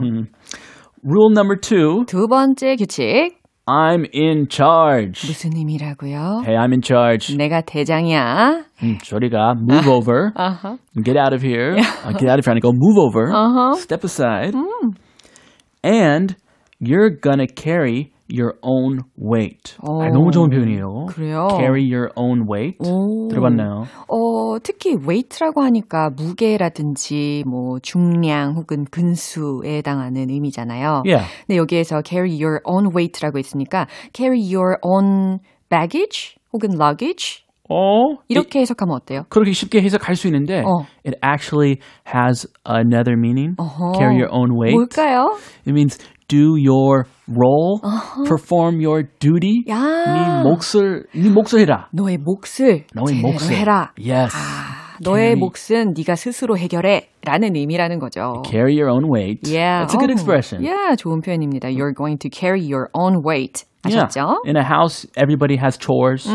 Rule 1.05 1.31
number 1.33 1.57
two 1.59 2.05
두 2.07 2.27
번째 2.29 2.77
규칙. 2.77 3.37
I'm 3.67 4.05
in 4.13 4.49
charge. 4.49 5.27
무슨 5.29 5.53
의미라고요? 5.55 6.43
Hey, 6.45 6.57
I'm 6.57 6.73
in 6.73 6.83
charge. 6.83 7.37
내가 7.37 7.61
대장이야. 7.61 8.65
음, 8.83 8.99
저리가 8.99 9.55
move 9.61 9.87
over. 9.89 10.33
아하. 10.35 10.77
Get 11.05 11.17
out 11.17 11.33
of 11.33 11.43
here. 11.43 11.77
Uh, 11.79 12.13
get 12.19 12.29
out 12.29 12.39
of 12.41 12.45
here. 12.47 12.53
And 12.53 12.59
I 12.59 12.61
go, 12.61 12.73
move 12.73 12.99
over. 12.99 13.31
Step 13.79 14.03
aside. 14.03 14.55
And 15.85 16.35
you're 16.81 17.11
gonna 17.11 17.47
carry 17.47 18.13
your 18.30 18.54
own 18.62 19.02
weight. 19.18 19.78
아, 19.82 20.10
너무 20.10 20.32
좋은 20.32 20.50
표현이에요. 20.50 21.06
그래요? 21.10 21.48
Carry 21.52 21.84
your 21.84 22.10
own 22.16 22.46
weight. 22.50 22.78
오. 22.80 23.28
들어봤나요? 23.30 23.86
어, 24.08 24.60
특히 24.64 24.96
weight라고 24.96 25.62
하니까 25.62 26.10
무게라든지 26.16 27.44
뭐 27.48 27.80
중량 27.80 28.56
혹은 28.56 28.86
근수에 28.86 29.78
해당하는 29.78 30.30
의미잖아요. 30.30 31.04
Yeah. 31.06 31.28
근데 31.46 31.58
여기에서 31.58 32.02
carry 32.04 32.32
your 32.32 32.62
own 32.66 32.92
weight라고 32.96 33.38
있으니까 33.38 33.88
carry 34.14 34.40
your 34.40 34.78
own 34.82 35.40
baggage 35.70 36.36
혹은 36.54 36.70
luggage 36.74 37.46
어? 37.70 38.18
이렇게 38.28 38.60
해석하면 38.60 38.96
어때요? 38.96 39.24
그렇게 39.30 39.52
쉽게 39.52 39.82
해석할 39.82 40.16
수 40.16 40.28
있는데 40.28 40.60
어. 40.62 40.86
it 41.04 41.18
actually 41.24 41.80
has 42.08 42.48
another 42.68 43.18
meaning. 43.18 43.56
어허. 43.58 43.94
Carry 43.98 44.16
your 44.16 44.30
own 44.32 44.52
weight. 44.54 44.76
뭘까요? 44.76 45.38
It 45.66 45.72
means 45.74 45.98
do 46.28 46.56
your 46.58 47.06
role, 47.28 47.82
perform 48.28 48.80
your 48.84 49.08
duty. 49.20 49.64
야. 49.70 49.80
네 49.80 50.44
몫을 50.44 51.06
네 51.14 51.30
몫을 51.30 51.60
해라. 51.62 51.88
너의 51.92 52.18
몫을 52.18 52.86
너의 52.94 53.22
몫을 53.22 53.56
해라. 53.56 53.92
Yes. 54.00 54.36
아, 54.36 54.98
너의 55.02 55.36
몫은 55.36 55.94
네가 55.98 56.16
스스로 56.16 56.58
해결해 56.58 57.10
라는 57.24 57.56
의미라는 57.56 58.00
거죠. 58.00 58.44
Carry 58.46 58.80
your 58.80 58.90
own 58.90 59.12
weight. 59.12 59.50
Yeah. 59.50 59.86
That's 59.86 59.96
a 59.96 60.00
good 60.00 60.12
어. 60.12 60.14
expression. 60.14 60.64
Yeah, 60.64 60.96
좋은 60.96 61.22
표현입니다. 61.22 61.70
You're 61.70 61.94
going 61.96 62.20
to 62.20 62.30
carry 62.30 62.62
your 62.62 62.90
own 62.94 63.24
weight. 63.26 63.66
Yeah. 63.85 64.05
아셨죠? 64.05 64.45
In 64.45 64.57
a 64.59 64.63
house, 64.63 65.07
everybody 65.17 65.57
has 65.57 65.79
chores. 65.79 66.29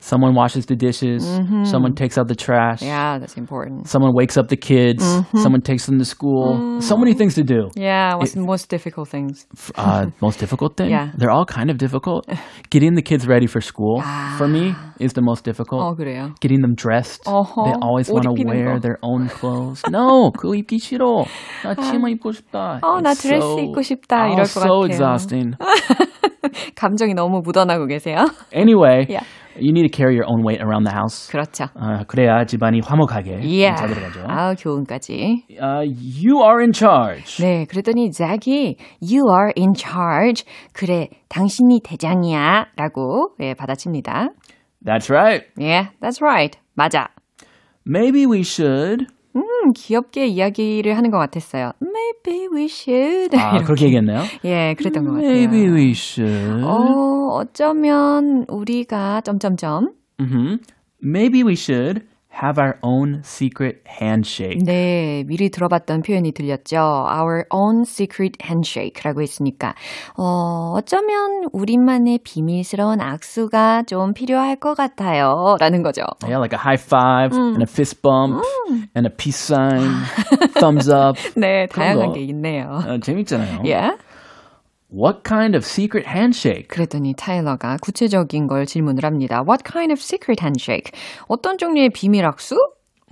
Someone 0.00 0.34
washes 0.34 0.64
the 0.64 0.74
dishes. 0.74 1.20
Someone 1.68 1.92
takes 1.94 2.16
out 2.16 2.28
the 2.28 2.34
trash. 2.34 2.80
Yeah, 2.80 3.18
that's 3.18 3.36
important. 3.36 3.88
Someone 3.88 4.14
wakes 4.14 4.38
up 4.38 4.48
the 4.48 4.56
kids. 4.56 5.04
Someone 5.36 5.60
takes 5.60 5.84
them 5.84 5.98
to 5.98 6.06
school. 6.06 6.80
So 6.80 6.96
many 6.96 7.12
things 7.12 7.34
to 7.34 7.44
do. 7.44 7.68
Yeah, 7.76 8.14
what's 8.16 8.32
the 8.32 8.40
most 8.40 8.70
difficult 8.70 9.08
things? 9.10 9.44
Uh, 9.76 10.06
most 10.22 10.38
difficult 10.40 10.78
thing? 10.78 10.88
Yeah. 10.88 11.10
They're 11.14 11.30
all 11.30 11.44
kind 11.44 11.68
of 11.68 11.76
difficult. 11.76 12.24
Getting 12.70 12.94
the 12.94 13.02
kids 13.02 13.26
ready 13.28 13.46
for 13.46 13.60
school, 13.60 14.00
for 14.38 14.48
me, 14.48 14.74
is 14.98 15.12
the 15.12 15.20
most 15.20 15.44
difficult. 15.44 15.82
어, 15.82 15.94
그래요. 15.94 16.32
Getting 16.40 16.62
them 16.62 16.74
dressed. 16.74 17.20
어허, 17.26 17.64
They 17.68 17.76
always 17.84 18.08
옷 18.08 18.14
want 18.14 18.24
to 18.24 18.32
입히는 18.32 18.48
wear 18.48 18.74
거. 18.76 18.80
their 18.80 18.98
own 19.02 19.28
clothes. 19.28 19.82
No, 19.92 20.32
그거 20.32 20.54
입기 20.56 20.78
싫어. 20.78 21.26
나 21.64 21.74
치마 21.74 22.08
입고 22.08 22.32
싶다. 22.32 22.80
어, 22.82 23.02
나 23.02 23.12
It's 23.12 23.20
드레스 23.28 23.60
입고 23.60 23.82
싶다. 23.82 24.24
oh, 24.24 24.32
이럴 24.32 24.48
것 24.48 24.56
so 24.56 24.60
같아요. 24.80 24.84
exhausting. 24.88 25.52
감정이 26.83 27.13
너무 27.13 27.41
묻어나고 27.41 27.85
계세요. 27.87 28.17
Anyway, 28.53 29.05
Yeah. 29.07 29.25
you 29.55 29.71
need 29.71 29.87
to 29.87 29.89
carry 29.89 30.15
your 30.15 30.25
own 30.27 30.43
weight 30.43 30.59
around 30.61 30.83
the 30.83 30.91
house. 30.93 31.31
그렇죠. 31.31 31.65
아, 31.75 32.03
그래야 32.07 32.43
집안이 32.43 32.81
화목하게 32.83 33.39
Yeah. 33.39 33.75
잘 33.79 33.87
들어가죠. 33.87 34.25
아, 34.27 34.53
교훈까지. 34.55 35.45
Uh, 35.61 35.87
you 35.87 36.43
are 36.43 36.59
in 36.59 36.73
charge. 36.73 37.37
네, 37.39 37.63
그랬더니 37.65 38.11
잭이 38.11 38.75
You 39.01 39.23
are 39.31 39.53
in 39.57 39.73
charge. 39.73 40.43
그래, 40.73 41.07
당신이 41.29 41.79
대장이야. 41.85 42.65
라고 42.75 43.29
예, 43.39 43.53
받아칩니다. 43.53 44.27
That's 44.85 45.09
right. 45.09 45.45
Yeah, 45.57 45.91
that's 46.01 46.21
right. 46.21 46.59
맞아. 46.75 47.07
Maybe 47.85 48.25
we 48.27 48.41
should. 48.43 49.07
음, 49.35 49.73
귀엽게 49.73 50.27
이야기를 50.27 50.95
하는 50.95 51.11
것 51.11 51.17
같았어요. 51.17 51.71
Maybe 51.81 52.47
we 52.53 52.65
should. 52.65 53.35
아, 53.37 53.51
이렇게. 53.51 53.65
그렇게 53.65 53.85
얘기했나요? 53.85 54.23
예, 54.45 54.75
그랬던 54.77 55.05
것 55.05 55.13
같아요. 55.13 55.29
Maybe 55.29 55.69
we 55.69 55.91
should. 55.91 56.63
어, 56.63 57.29
어쩌면 57.33 58.45
우리가 58.47 59.21
점점점 59.21 59.93
hmm 60.19 60.59
Maybe 61.03 61.43
we 61.43 61.53
should 61.53 62.05
have 62.41 62.59
our 62.59 62.77
own 62.81 63.21
secret 63.23 63.81
handshake. 63.87 64.59
네, 64.65 65.23
미리 65.27 65.49
들어봤던 65.49 66.01
표현이 66.01 66.31
들렸죠. 66.33 66.77
Our 66.77 67.45
own 67.51 67.83
secret 67.85 68.37
handshake라고 68.43 69.21
했으니까 69.21 69.75
어, 70.17 70.73
어쩌면 70.75 71.45
우리만의 71.51 72.19
비밀스러운 72.23 73.01
악수가 73.01 73.83
좀 73.83 74.13
필요할 74.13 74.55
것 74.57 74.73
같아요. 74.75 75.55
라는 75.59 75.83
거죠. 75.83 76.01
Yeah, 76.23 76.39
like 76.39 76.53
a 76.53 76.59
high 76.59 76.81
five 76.81 77.35
and 77.37 77.61
a 77.61 77.67
fist 77.69 78.01
bump 78.01 78.43
and 78.95 79.05
a 79.07 79.11
peace 79.15 79.37
sign, 79.37 79.89
thumbs 80.59 80.89
up. 80.89 81.17
네, 81.35 81.67
다양한 81.67 82.07
거. 82.07 82.13
게 82.13 82.21
있네요. 82.21 82.81
어, 82.85 82.97
재밌잖아요. 82.99 83.61
Yeah. 83.63 83.97
What 84.95 85.23
kind 85.23 85.55
of 85.55 85.65
secret 85.65 86.07
handshake? 86.07 86.67
그랬더니 86.67 87.15
타일러가 87.17 87.77
구체적인 87.81 88.45
걸 88.47 88.65
질문을 88.67 89.03
합니다. 89.03 89.41
What 89.41 89.63
kind 89.65 89.91
of 89.91 89.99
secret 89.99 90.39
handshake? 90.39 90.91
어떤 91.27 91.57
종류의 91.57 91.89
비밀 91.89 92.25
악수? 92.25 92.55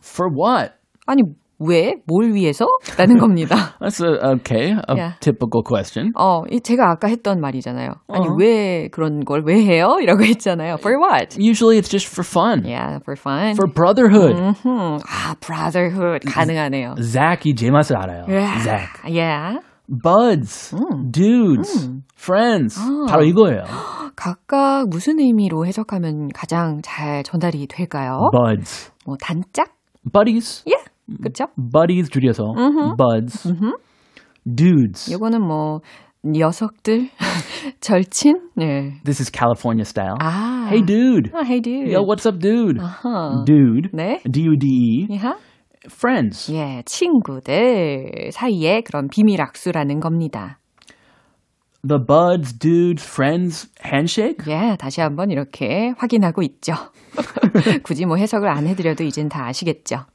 For 0.03 0.29
what? 0.31 0.73
아니, 1.07 1.23
왜? 1.57 1.95
뭘 2.05 2.33
위해서? 2.33 2.67
라는 2.97 3.17
겁니다. 3.17 3.55
That's 3.79 4.00
a, 4.03 4.13
okay, 4.33 4.71
a 4.89 4.95
Yeah. 4.95 5.15
typical 5.21 5.63
question. 5.63 6.11
어, 6.15 6.43
이 6.51 6.59
제가 6.61 6.89
아까 6.91 7.07
했던 7.07 7.39
말이잖아요. 7.41 7.93
아니, 8.09 8.27
어. 8.27 8.35
왜 8.38 8.88
그런 8.89 9.23
걸 9.25 9.41
왜 9.45 9.55
해요? 9.63 9.97
이라고 10.01 10.23
했잖아요. 10.23 10.75
For 10.79 10.97
what? 11.00 11.35
Usually 11.39 11.77
it's 11.79 11.89
just 11.89 12.07
for 12.07 12.23
fun, 12.23 12.63
Yeah, 12.65 13.00
for 13.03 13.15
fun. 13.17 13.53
for 13.55 13.65
brotherhood. 13.71 14.35
음, 14.38 14.97
아, 15.05 15.35
brotherhood 15.39 16.25
가능하네요. 16.31 16.95
Zach이 17.01 17.55
제 17.55 17.71
맛을 17.71 17.95
알아요. 17.97 18.25
Yeah. 18.27 18.63
Zach. 18.63 18.89
Yeah. 19.05 19.59
Buds, 19.91 20.74
dudes, 21.12 21.89
friends. 22.15 22.79
바로 23.10 23.25
이거예요. 23.25 23.63
각각 24.15 24.88
무슨 24.89 25.19
의미로 25.19 25.65
해석하면 25.65 26.29
가장 26.29 26.79
잘 26.81 27.24
전달이 27.24 27.67
될까요? 27.67 28.29
Buds. 28.31 28.91
뭐 29.05 29.17
단짝? 29.19 29.75
Buddies. 30.10 30.63
예. 30.69 30.75
그쵸? 31.21 31.48
Buddies 31.57 32.10
줄여서 32.10 32.41
buds. 32.98 33.53
Dudes. 34.45 35.12
요거는 35.12 35.41
뭐 35.41 35.81
녀석들, 36.24 37.10
절친? 37.81 38.51
네. 38.55 39.01
This 39.03 39.21
is 39.21 39.29
California 39.29 39.83
style. 39.83 40.15
아. 40.19 40.67
Hey 40.69 40.81
dude. 40.86 41.31
아, 41.33 41.43
hey 41.43 41.60
dude. 41.60 41.91
Yo, 41.91 42.01
what's 42.03 42.25
up 42.25 42.39
dude? 42.39 42.79
아하. 42.79 43.43
Dude. 43.45 43.89
네. 43.91 44.21
D-U-D-E. 44.24 45.07
예. 45.12 45.17
Friends. 45.85 46.53
예, 46.53 46.83
친구들 46.85 48.29
사이에 48.31 48.81
그런 48.81 49.07
비밀 49.07 49.41
악수라는 49.41 50.00
겁니다. 50.00 50.59
the 51.83 52.00
buds, 52.00 52.53
dudes, 52.53 53.03
friends 53.03 53.67
handshake? 53.83 54.45
예, 54.47 54.75
다시 54.79 55.01
한번 55.01 55.31
이렇게 55.31 55.93
확인하고 55.97 56.43
있죠. 56.43 56.73
굳이 57.83 58.05
뭐 58.05 58.17
해석을 58.17 58.47
안 58.47 58.67
해드려도 58.67 59.03
이젠 59.03 59.29
다 59.29 59.45
아시겠죠. 59.47 60.05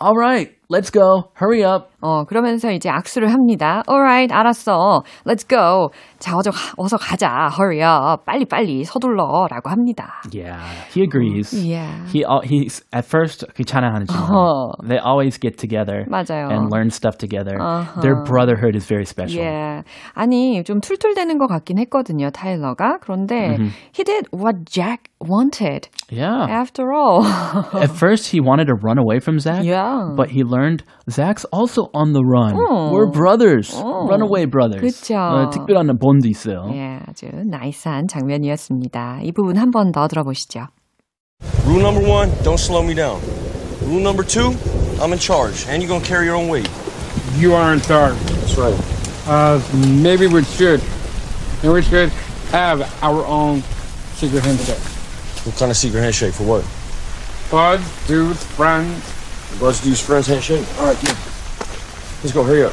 Alright, 0.00 0.57
let's 0.69 0.89
go. 0.89 1.29
Hurry 1.39 1.63
up. 1.63 1.91
어, 2.01 2.25
그러면서 2.25 2.71
이제 2.71 2.89
악수를 2.89 3.31
합니다. 3.31 3.83
Alright, 3.87 4.33
알았어. 4.33 5.03
Let's 5.25 5.47
go. 5.47 5.89
자, 6.19 6.35
어서, 6.35 6.51
어서 6.77 6.97
가자. 6.97 7.49
Hurry 7.53 7.79
up. 7.81 8.25
빨리 8.25 8.45
빨리 8.45 8.83
서둘러. 8.83 9.47
라고 9.49 9.69
합니다. 9.69 10.21
Yeah, 10.33 10.59
he 10.93 11.03
agrees. 11.03 11.53
Yeah. 11.53 12.03
He 12.11 12.25
he's 12.43 12.81
at 12.91 13.05
first 13.05 13.45
귀찮아하지만 13.55 14.31
어. 14.31 14.71
they 14.83 14.99
always 14.99 15.37
get 15.37 15.57
together 15.57 16.05
맞아요. 16.09 16.49
and 16.49 16.71
learn 16.71 16.89
stuff 16.89 17.17
together. 17.17 17.55
Uh-huh. 17.61 18.01
Their 18.01 18.23
brotherhood 18.23 18.75
is 18.75 18.85
very 18.85 19.05
special. 19.05 19.41
Yeah. 19.43 19.83
아니, 20.15 20.63
좀 20.63 20.81
툴툴대는 20.81 21.37
것 21.37 21.47
같긴 21.47 21.77
했거든요, 21.79 22.31
타일러가. 22.31 22.97
그런데 23.01 23.57
he 23.93 24.03
did 24.03 24.27
what 24.33 24.65
Jack 24.65 25.09
wanted. 25.21 25.87
Yeah. 26.09 26.47
After 26.49 26.91
all. 26.91 27.23
At 27.79 27.91
first, 27.91 28.31
he 28.31 28.41
wanted 28.41 28.67
to 28.67 28.75
run 28.75 28.97
away 28.97 29.19
from 29.19 29.39
Zach, 29.39 29.63
Yeah. 29.63 30.11
but 30.17 30.29
he 30.29 30.43
learned 30.43 30.56
Zach's 31.09 31.45
also 31.51 31.89
on 31.93 32.13
the 32.13 32.23
run. 32.23 32.55
어. 32.55 32.91
We're 32.91 33.11
brothers, 33.11 33.73
어. 33.75 34.07
runaway 34.07 34.45
brothers. 34.45 34.81
그쵸. 34.81 35.15
어, 35.15 35.49
특별한 35.49 35.97
본드 35.99 36.27
있어요. 36.27 36.69
예, 36.73 36.99
아주 37.05 37.27
나이스한 37.45 38.07
장면이었습니다. 38.07 39.19
이 39.23 39.31
부분 39.31 39.57
한 39.57 39.71
번 39.71 39.91
더 39.91 40.07
들어보시죠. 40.07 40.67
Rule 41.65 41.81
number 41.81 42.01
one, 42.07 42.31
don't 42.43 42.57
slow 42.59 42.81
me 42.83 42.93
down. 42.95 43.19
Rule 43.85 44.01
number 44.01 44.23
two, 44.23 44.55
I'm 45.01 45.11
in 45.11 45.19
charge, 45.19 45.67
and 45.67 45.83
you're 45.83 45.89
gonna 45.91 46.03
carry 46.05 46.25
your 46.25 46.35
own 46.35 46.47
weight. 46.49 46.69
You 47.37 47.53
are 47.53 47.73
in 47.73 47.81
charge. 47.81 48.15
That's 48.39 48.57
right. 48.57 48.75
Uh, 49.27 49.59
maybe 50.01 50.27
we 50.27 50.43
should. 50.43 50.81
And 51.63 51.71
we 51.73 51.81
should 51.81 52.09
have 52.51 52.81
our 53.01 53.25
own 53.25 53.61
secret 54.15 54.43
handshake. 54.43 54.79
What 55.45 55.55
kind 55.57 55.71
of 55.71 55.77
secret 55.77 56.01
handshake 56.01 56.33
for 56.33 56.43
what? 56.43 56.63
Buds, 57.51 57.83
dudes, 58.07 58.43
friends. 58.55 58.99
Let's 59.60 59.80
do 59.82 59.92
friends 59.94 60.28
handshake. 60.28 60.64
All 60.78 60.86
right, 60.86 61.02
yeah. 61.02 61.16
Let's 62.22 62.32
go. 62.32 62.44
Hurry 62.44 62.62
up. 62.64 62.72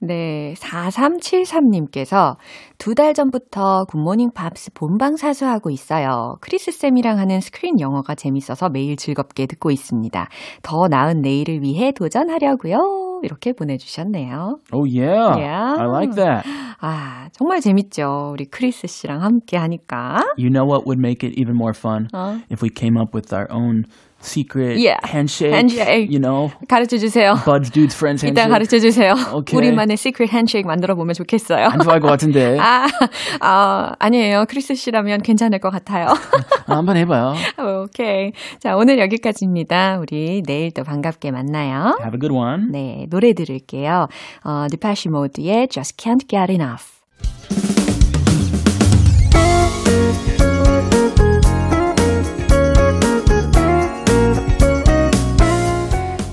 네, 0.00 0.54
4373님께서 0.56 2.36
두 2.78 2.94
달 2.94 3.12
전부터 3.14 3.84
굿모닝 3.90 4.30
팝스 4.32 4.70
본방 4.72 5.16
사수하고 5.16 5.70
있어요. 5.70 6.36
크리스 6.40 6.70
쌤이랑 6.70 7.18
하는 7.18 7.40
스크린 7.40 7.80
영어가 7.80 8.14
재밌어서 8.14 8.68
매일 8.70 8.96
즐겁게 8.96 9.46
듣고 9.46 9.72
있습니다. 9.72 10.28
더 10.62 10.86
나은 10.88 11.20
내일을 11.20 11.62
위해 11.62 11.90
도전하려고요. 11.92 13.20
이렇게 13.24 13.52
보내주셨네요. 13.52 14.60
Oh 14.72 14.86
yeah, 14.88 15.36
Yeah. 15.36 15.80
I 15.82 15.86
like 15.88 16.14
that. 16.14 16.46
아, 16.80 17.28
정말 17.32 17.60
재밌죠. 17.60 18.30
우리 18.32 18.44
크리스 18.46 18.86
씨랑 18.86 19.22
함께 19.24 19.56
하니까. 19.56 20.22
You 20.38 20.48
know 20.50 20.64
what 20.64 20.86
would 20.86 21.00
make 21.00 21.28
it 21.28 21.34
even 21.38 21.56
more 21.56 21.74
fun 21.76 22.06
어? 22.14 22.38
if 22.50 22.62
we 22.62 22.70
came 22.70 22.96
up 22.96 23.12
with 23.12 23.34
our 23.34 23.48
own 23.50 23.82
secret 24.20 24.78
Yeah. 24.78 24.98
handshake. 25.04 25.52
Handshake. 25.52 26.10
You 26.10 26.18
know, 26.20 26.50
가르쳐 26.68 26.96
주세요. 26.98 27.34
buds, 27.44 27.70
dudes, 27.70 27.94
friends 27.96 28.24
handshake. 28.24 28.50
가르쳐 28.50 28.78
주세요. 28.78 29.14
오케이. 29.34 29.56
우리만의 29.56 29.96
secret 29.96 30.32
handshake 30.32 30.66
만들어 30.66 30.94
보면 30.94 31.14
좋겠어요. 31.14 31.66
안 31.66 31.78
좋아할 31.80 32.00
것 32.00 32.08
같은데 32.08 32.58
아, 32.60 32.86
아, 33.40 33.92
아니에요. 33.98 34.44
크리스 34.48 34.74
씨라면 34.74 35.22
괜찮을 35.22 35.58
것 35.60 35.70
같아요. 35.70 36.08
아, 36.66 36.76
한번 36.76 36.96
해봐요. 36.96 37.34
오케이. 37.84 38.32
자, 38.60 38.76
오늘 38.76 38.98
여기까지입니다. 38.98 39.98
우리 40.00 40.42
내일 40.46 40.72
또 40.72 40.82
반갑게 40.84 41.30
만나요. 41.30 41.96
Have 42.00 42.16
a 42.16 42.20
good 42.20 42.34
one. 42.34 42.70
네, 42.70 43.06
노래 43.10 43.32
들을게요. 43.32 44.08
어, 44.44 44.66
Depeche 44.70 45.08
Mode의 45.08 45.68
Just 45.68 45.96
Can't 45.96 46.28
Get 46.28 46.52
Enough. 46.52 46.97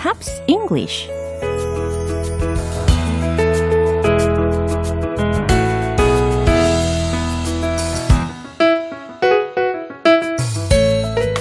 Pops 0.00 0.42
English 0.46 1.10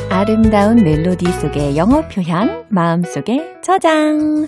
아름다운 0.09 0.83
멜로디 0.83 1.31
속의 1.31 1.77
영어 1.77 2.05
표현 2.09 2.65
마음속에 2.67 3.61
저장 3.63 4.45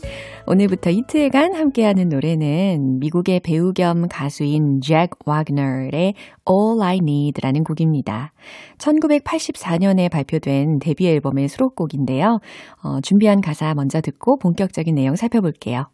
오늘부터 0.47 0.89
이틀간 0.89 1.53
함께하는 1.53 2.09
노래는 2.09 2.99
미국의 2.99 3.41
배우 3.41 3.73
겸 3.73 4.07
가수인 4.07 4.81
잭 4.81 5.11
와그너의 5.25 6.15
All 6.49 6.81
I 6.81 6.97
Need라는 6.97 7.63
곡입니다. 7.63 8.33
1984년에 8.77 10.09
발표된 10.09 10.79
데뷔 10.79 11.07
앨범의 11.07 11.47
수록곡인데요. 11.47 12.39
어, 12.83 13.01
준비한 13.01 13.41
가사 13.41 13.73
먼저 13.73 14.01
듣고 14.01 14.37
본격적인 14.39 14.95
내용 14.95 15.15
살펴볼게요. 15.15 15.89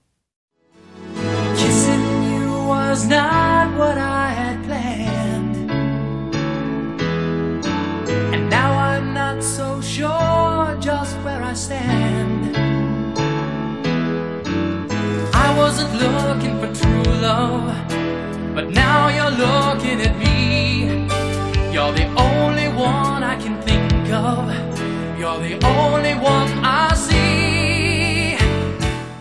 Kissing 1.56 2.02
you 2.32 2.70
was 2.70 3.06
not 3.06 3.78
what 3.80 4.00
I 4.00 4.27
love, 17.28 17.76
but 18.56 18.66
now 18.72 19.10
you're 19.10 19.36
looking 19.46 20.00
at 20.02 20.16
me. 20.18 20.88
You're 21.74 21.92
the 21.92 22.08
only 22.16 22.70
one 22.70 23.22
I 23.24 23.36
can 23.38 23.56
think 23.68 23.92
of. 24.12 24.48
You're 25.20 25.40
the 25.48 25.56
only 25.68 26.14
one 26.14 26.50
I 26.64 26.96
see. 26.96 28.38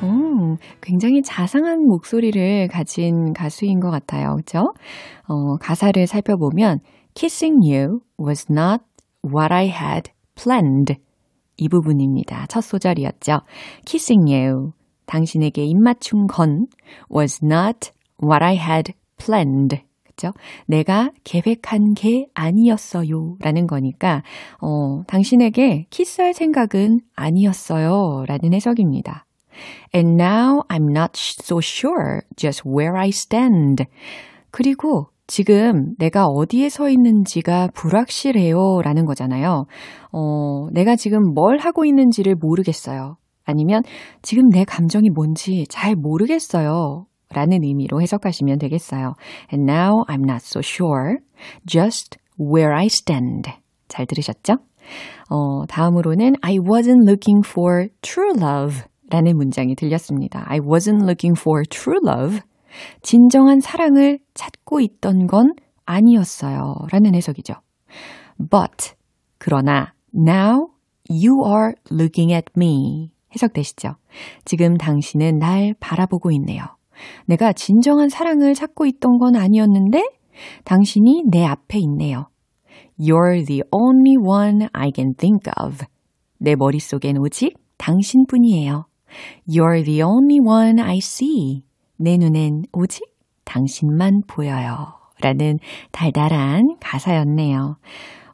음, 0.02 0.56
굉장히 0.80 1.22
자상한 1.22 1.84
목소리를 1.86 2.68
가진 2.68 3.32
가수인 3.32 3.80
것 3.80 3.90
같아요. 3.90 4.36
그죠? 4.36 4.72
어, 5.26 5.56
가사를 5.56 6.06
살펴보면 6.06 6.78
Kissing 7.14 7.60
you 7.64 8.00
was 8.20 8.46
not 8.48 8.84
what 9.24 9.52
I 9.52 9.66
had 9.66 10.12
planned. 10.36 10.94
이 11.56 11.68
부분입니다. 11.68 12.46
첫 12.48 12.60
소절이었죠. 12.60 13.40
Kissing 13.84 14.32
you. 14.32 14.72
당신에게 15.06 15.64
입맞춘 15.64 16.26
건 16.26 16.66
was 17.10 17.40
not 17.42 17.90
what 18.22 18.44
I 18.44 18.56
had 18.56 18.92
planned. 19.18 19.82
그죠? 20.04 20.32
내가 20.66 21.10
계획한 21.24 21.94
게 21.94 22.26
아니었어요. 22.34 23.36
라는 23.40 23.66
거니까, 23.66 24.22
어, 24.60 25.02
당신에게 25.06 25.86
키스할 25.90 26.32
생각은 26.32 27.00
아니었어요. 27.14 28.24
라는 28.26 28.54
해석입니다. 28.54 29.26
And 29.94 30.22
now 30.22 30.62
I'm 30.68 30.90
not 30.90 31.12
so 31.14 31.58
sure 31.58 32.20
just 32.36 32.62
where 32.66 32.98
I 32.98 33.08
stand. 33.08 33.84
그리고 34.50 35.08
지금 35.26 35.94
내가 35.98 36.26
어디에 36.26 36.68
서 36.68 36.88
있는지가 36.88 37.68
불확실해요. 37.74 38.80
라는 38.82 39.04
거잖아요. 39.04 39.66
어, 40.12 40.66
내가 40.72 40.96
지금 40.96 41.34
뭘 41.34 41.58
하고 41.58 41.84
있는지를 41.84 42.36
모르겠어요. 42.36 43.16
아니면 43.44 43.82
지금 44.22 44.48
내 44.48 44.64
감정이 44.64 45.10
뭔지 45.10 45.66
잘 45.68 45.94
모르겠어요. 45.94 47.06
라는 47.30 47.64
의미로 47.64 48.00
해석하시면 48.00 48.58
되겠어요. 48.58 49.14
And 49.52 49.70
now 49.70 50.04
I'm 50.08 50.24
not 50.24 50.42
so 50.44 50.60
sure 50.60 51.18
just 51.66 52.18
where 52.38 52.74
I 52.74 52.86
stand. 52.86 53.50
잘 53.88 54.06
들으셨죠? 54.06 54.54
어, 55.30 55.66
다음으로는 55.66 56.34
I 56.42 56.58
wasn't 56.58 57.06
looking 57.06 57.42
for 57.44 57.88
true 58.02 58.32
love 58.36 58.82
라는 59.10 59.36
문장이 59.36 59.74
들렸습니다. 59.74 60.44
I 60.46 60.58
wasn't 60.58 61.02
looking 61.02 61.38
for 61.38 61.62
true 61.68 61.98
love. 62.04 62.40
진정한 63.02 63.60
사랑을 63.60 64.18
찾고 64.34 64.80
있던 64.80 65.26
건 65.26 65.52
아니었어요. 65.86 66.74
라는 66.90 67.14
해석이죠. 67.14 67.54
But, 68.38 68.94
그러나, 69.38 69.94
now 70.14 70.68
you 71.08 71.42
are 71.46 71.74
looking 71.90 72.32
at 72.32 72.46
me. 72.56 73.12
해석되시죠? 73.34 73.96
지금 74.44 74.76
당신은 74.76 75.38
날 75.38 75.74
바라보고 75.80 76.30
있네요. 76.32 76.75
내가 77.26 77.52
진정한 77.52 78.08
사랑을 78.08 78.54
찾고 78.54 78.86
있던 78.86 79.18
건 79.18 79.36
아니었는데, 79.36 80.02
당신이 80.64 81.24
내 81.30 81.44
앞에 81.44 81.78
있네요. 81.78 82.28
You're 82.98 83.46
the 83.46 83.62
only 83.70 84.16
one 84.16 84.68
I 84.72 84.90
can 84.94 85.14
think 85.14 85.50
of. 85.62 85.84
내 86.38 86.54
머릿속엔 86.54 87.18
오직 87.18 87.54
당신뿐이에요. 87.78 88.86
You're 89.48 89.84
the 89.84 90.02
only 90.02 90.38
one 90.40 90.80
I 90.80 90.98
see. 90.98 91.62
내 91.98 92.16
눈엔 92.16 92.64
오직 92.72 93.04
당신만 93.44 94.22
보여요. 94.26 94.94
라는 95.22 95.58
달달한 95.92 96.76
가사였네요. 96.80 97.76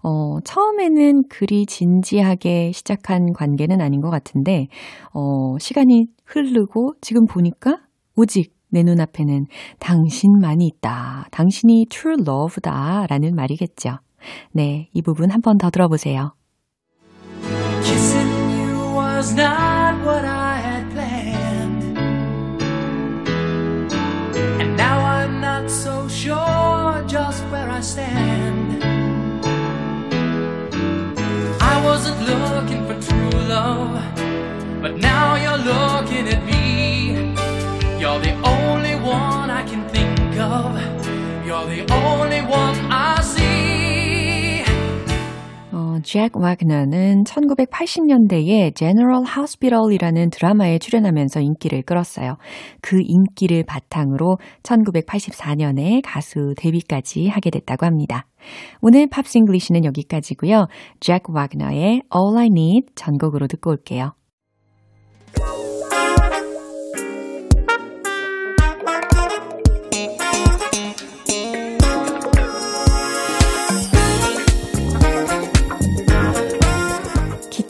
어, 0.04 0.40
처음에는 0.40 1.28
그리 1.28 1.64
진지하게 1.64 2.72
시작한 2.72 3.32
관계는 3.32 3.80
아닌 3.80 4.00
것 4.00 4.10
같은데, 4.10 4.66
어, 5.14 5.56
시간이 5.58 6.06
흐르고 6.24 6.94
지금 7.00 7.24
보니까 7.26 7.78
오직 8.16 8.54
내 8.70 8.82
눈앞에는 8.82 9.46
당신만이 9.78 10.66
있다. 10.66 11.26
당신이 11.30 11.86
true 11.90 12.16
love다. 12.26 13.06
라는 13.08 13.34
말이겠죠. 13.34 13.98
네, 14.52 14.88
이 14.92 15.02
부분 15.02 15.30
한 15.30 15.40
번 15.42 15.58
더 15.58 15.70
들어보세요. 15.70 16.34
Kissing 17.82 18.30
you 18.62 18.94
was 18.96 19.34
not 19.34 20.00
what 20.06 20.24
I 20.24 20.58
had 20.60 20.90
planned. 20.92 21.98
And 24.60 24.76
now 24.76 24.98
I'm 25.04 25.40
not 25.40 25.68
so 25.70 26.06
sure 26.08 27.04
just 27.06 27.44
where 27.50 27.68
I 27.68 27.80
stand. 27.80 28.82
I 31.60 31.84
wasn't 31.84 32.20
looking 32.22 32.86
for 32.86 32.94
true 33.00 33.40
love, 33.48 34.00
but 34.80 34.96
now 34.98 35.34
you're 35.36 35.58
looking 35.58 35.91
잭 46.12 46.36
와그너는 46.36 47.24
1980년대에 47.24 48.74
General 48.74 49.24
Hospital이라는 49.26 50.30
드라마에 50.30 50.78
출연하면서 50.78 51.40
인기를 51.40 51.82
끌었어요. 51.82 52.36
그 52.82 52.98
인기를 53.02 53.64
바탕으로 53.64 54.36
1984년에 54.62 56.02
가수 56.04 56.54
데뷔까지 56.58 57.28
하게 57.28 57.50
됐다고 57.50 57.86
합니다. 57.86 58.26
오늘 58.82 59.08
Pops 59.08 59.29
English는 59.29 59.84
여기까지고요. 59.84 60.66
잭 61.00 61.22
와그너의 61.30 62.02
All 62.14 62.36
I 62.36 62.48
Need 62.52 62.88
전곡으로 62.94 63.46
듣고 63.46 63.70
올게요. 63.70 64.12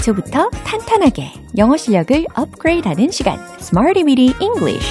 기초부터 0.03 0.51
탄탄하게 0.51 1.31
영어 1.57 1.77
실력을 1.77 2.27
업그레이드하는 2.35 3.11
시간 3.11 3.39
Smarty 3.61 4.05
Weedy 4.05 4.35
English 4.41 4.85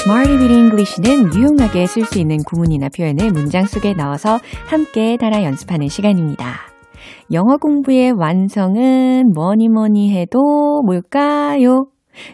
Smarty 0.00 0.36
Weedy 0.38 0.56
English는 0.56 1.34
유용하게 1.34 1.86
쓸 1.86 2.06
수 2.06 2.18
있는 2.18 2.38
구문이나 2.38 2.88
표현을 2.88 3.30
문장 3.30 3.66
속에 3.66 3.92
넣어서 3.92 4.38
함께 4.66 5.18
따라 5.18 5.44
연습하는 5.44 5.88
시간입니다. 5.88 6.54
영어 7.32 7.58
공부의 7.58 8.12
완성은 8.12 9.32
뭐니 9.34 9.68
뭐니 9.68 10.16
해도 10.16 10.82
뭘까요? 10.86 11.88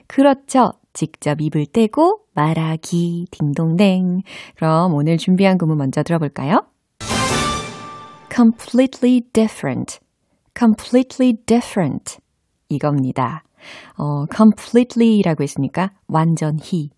그렇죠. 0.06 0.70
직접 0.92 1.40
입을 1.40 1.66
떼고 1.66 2.23
말하기 2.34 3.26
딩동댕. 3.30 4.22
그럼 4.56 4.94
오늘 4.94 5.18
준비한 5.18 5.58
구문 5.58 5.78
먼저 5.78 6.02
들어볼까요? 6.02 6.66
completely 8.34 9.20
different. 9.32 9.98
completely 10.58 11.34
different. 11.46 12.18
이겁니다. 12.68 13.44
어, 13.96 14.26
completely라고 14.34 15.42
했으니까 15.42 15.92
완전히. 16.08 16.90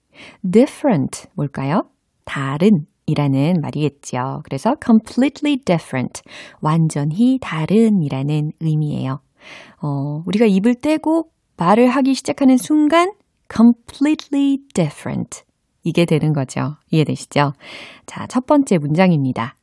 different 0.50 1.28
뭘까요? 1.34 1.84
다른 2.24 2.86
이라는 3.06 3.60
말이겠죠. 3.60 4.40
그래서 4.44 4.76
completely 4.84 5.58
different. 5.64 6.22
완전히 6.60 7.38
다른 7.40 8.02
이라는 8.02 8.52
의미예요. 8.60 9.20
어, 9.82 10.22
우리가 10.26 10.46
입을 10.46 10.76
떼고 10.76 11.30
말을 11.56 11.88
하기 11.88 12.14
시작하는 12.14 12.56
순간 12.56 13.12
completely 13.52 14.58
different. 14.74 15.42
이게 15.82 16.04
되는 16.04 16.32
거죠. 16.32 16.76
이해되시죠? 16.90 17.52
자, 18.06 18.26
첫 18.26 18.46
번째 18.46 18.78
문장입니다. 18.78 19.54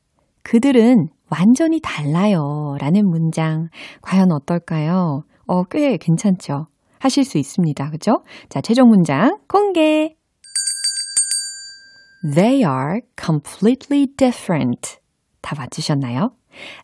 그들은 0.43 1.10
완전히 1.30 1.80
달라요. 1.82 2.76
라는 2.80 3.10
문장. 3.10 3.69
과연 4.02 4.32
어떨까요? 4.32 5.24
어, 5.48 5.63
꽤 5.63 5.98
괜찮죠? 5.98 6.67
하실 7.00 7.26
수 7.26 7.38
있습니다. 7.38 7.89
그죠? 7.89 8.24
자, 8.50 8.62
최종 8.62 8.89
문장 8.89 9.39
공개. 9.50 10.15
They 12.36 12.60
are 12.63 13.02
completely 13.19 14.08
different. 14.15 14.98
다 15.41 15.56
맞추셨나요? 15.58 16.32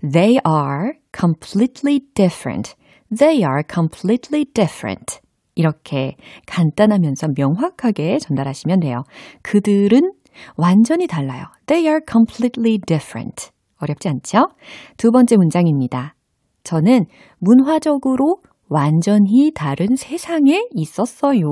They 0.01 0.39
are 0.45 0.99
completely 1.17 2.01
different. 2.13 2.75
They 3.15 3.43
are 3.43 3.63
completely 3.63 4.45
different. 4.45 5.21
이렇게 5.59 6.15
간단하면서 6.47 7.27
명확하게 7.35 8.19
전달하시면 8.19 8.79
돼요. 8.79 9.03
그들은 9.41 10.13
완전히 10.55 11.05
달라요. 11.05 11.43
They 11.65 11.85
are 11.85 11.99
completely 12.09 12.79
different. 12.87 13.49
어렵지 13.81 14.07
않죠? 14.07 14.47
두 14.95 15.11
번째 15.11 15.35
문장입니다. 15.35 16.15
저는 16.63 17.07
문화적으로 17.39 18.37
완전히 18.69 19.51
다른 19.53 19.97
세상에 19.97 20.65
있었어요. 20.71 21.43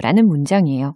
라는 0.00 0.28
문장이에요. 0.28 0.94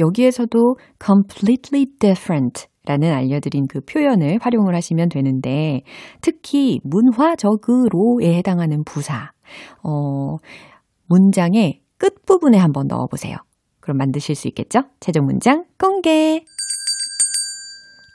여기에서도 0.00 0.58
completely 1.04 1.86
different 2.00 2.66
라는 2.86 3.12
알려드린 3.12 3.66
그 3.68 3.82
표현을 3.82 4.38
활용을 4.40 4.74
하시면 4.74 5.10
되는데, 5.10 5.82
특히 6.22 6.80
문화적으로에 6.82 8.34
해당하는 8.34 8.82
부사, 8.84 9.30
어, 9.84 10.38
문장에 11.06 11.80
끝부분에 12.00 12.58
한번 12.58 12.86
넣어보세요. 12.88 13.36
그럼 13.80 13.98
만드실 13.98 14.34
수 14.34 14.48
있겠죠? 14.48 14.80
최종 15.00 15.26
문장 15.26 15.64
공개! 15.78 16.44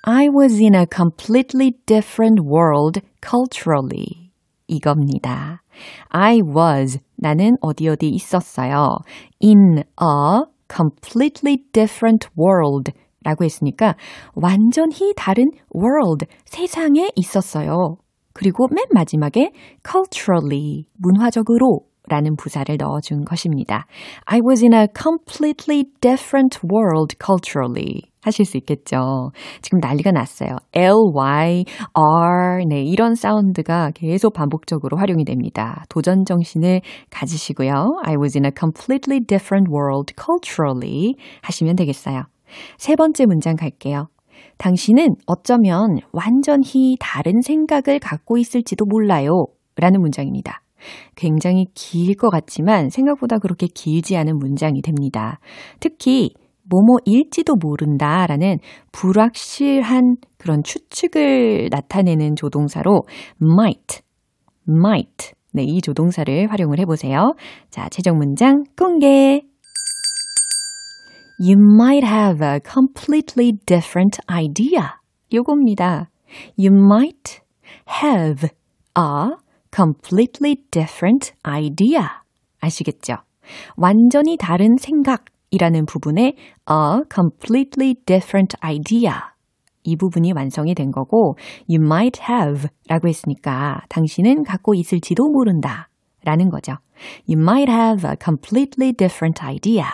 I 0.03 0.27
was 0.27 0.59
in 0.61 0.75
a 0.75 0.85
completely 0.93 1.71
different 1.85 2.41
world 2.43 3.01
culturally. 3.21 4.31
이겁니다. 4.67 5.61
I 6.09 6.41
was. 6.41 6.99
나는 7.15 7.51
어디 7.61 7.87
어디 7.87 8.09
있었어요. 8.09 8.97
In 9.41 9.77
a 9.79 10.45
completely 10.67 11.57
different 11.71 12.27
world. 12.37 12.91
라고 13.23 13.43
했으니까 13.43 13.95
완전히 14.35 15.13
다른 15.15 15.45
world, 15.75 16.27
세상에 16.45 17.09
있었어요. 17.15 17.97
그리고 18.33 18.67
맨 18.69 18.85
마지막에 18.91 19.51
culturally, 19.83 20.85
문화적으로 20.99 21.81
라는 22.07 22.35
부사를 22.35 22.75
넣어준 22.77 23.25
것입니다. 23.25 23.85
I 24.25 24.39
was 24.47 24.63
in 24.63 24.73
a 24.73 24.87
completely 24.95 25.85
different 26.01 26.59
world 26.63 27.15
culturally. 27.23 28.01
하실 28.25 28.43
수 28.43 28.57
있겠죠. 28.57 29.31
지금 29.61 29.79
난리가 29.79 30.11
났어요. 30.11 30.57
L, 30.73 30.95
Y, 31.13 31.63
R, 31.93 32.65
네, 32.67 32.81
이런 32.81 33.13
사운드가 33.13 33.91
계속 33.93 34.33
반복적으로 34.33 34.97
활용이 34.97 35.25
됩니다. 35.25 35.83
도전 35.89 36.25
정신을 36.25 36.81
가지시고요. 37.11 37.71
I 38.03 38.15
was 38.19 38.35
in 38.35 38.45
a 38.45 38.51
completely 38.57 39.19
different 39.19 39.71
world 39.71 40.13
culturally 40.17 41.13
하시면 41.43 41.75
되겠어요. 41.75 42.23
세 42.77 42.95
번째 42.95 43.27
문장 43.27 43.55
갈게요. 43.55 44.07
당신은 44.57 45.15
어쩌면 45.27 45.97
완전히 46.11 46.95
다른 46.99 47.41
생각을 47.41 47.99
갖고 47.99 48.37
있을지도 48.37 48.85
몰라요. 48.85 49.45
라는 49.75 50.01
문장입니다. 50.01 50.64
굉장히 51.15 51.65
길 51.73 52.15
것 52.15 52.29
같지만 52.29 52.89
생각보다 52.89 53.37
그렇게 53.39 53.67
길지 53.67 54.15
않은 54.17 54.37
문장이 54.37 54.81
됩니다. 54.81 55.39
특히 55.79 56.33
뭐뭐일지도 56.69 57.55
모른다 57.55 58.25
라는 58.27 58.57
불확실한 58.91 60.15
그런 60.37 60.63
추측을 60.63 61.69
나타내는 61.71 62.35
조동사로 62.35 63.03
might, 63.41 64.01
might. 64.67 65.33
네, 65.51 65.63
이 65.63 65.81
조동사를 65.81 66.51
활용을 66.51 66.79
해보세요. 66.79 67.33
자, 67.69 67.87
최종 67.89 68.17
문장 68.17 68.63
공개. 68.77 69.41
You 71.39 71.57
might 71.59 72.05
have 72.05 72.41
a 72.45 72.59
completely 72.59 73.53
different 73.65 74.19
idea. 74.29 74.95
요겁니다. 75.33 76.09
You 76.57 76.73
might 76.73 77.41
have 78.01 78.49
a 78.97 79.35
completely 79.75 80.55
different 80.71 81.33
idea. 81.43 82.07
아시겠죠? 82.61 83.15
완전히 83.75 84.37
다른 84.37 84.75
생각이라는 84.79 85.85
부분에 85.85 86.33
a 86.69 87.03
completely 87.13 87.95
different 88.05 88.55
idea. 88.61 89.13
이 89.83 89.95
부분이 89.95 90.31
완성이 90.31 90.73
된 90.73 90.91
거고 90.91 91.37
you 91.69 91.79
might 91.79 92.19
have 92.27 92.69
라고 92.87 93.07
했으니까 93.07 93.81
당신은 93.89 94.43
갖고 94.43 94.73
있을지도 94.73 95.29
모른다 95.29 95.89
라는 96.23 96.49
거죠. 96.49 96.73
You 97.29 97.39
might 97.39 97.71
have 97.71 98.09
a 98.09 98.15
completely 98.23 98.93
different 98.93 99.43
idea. 99.43 99.85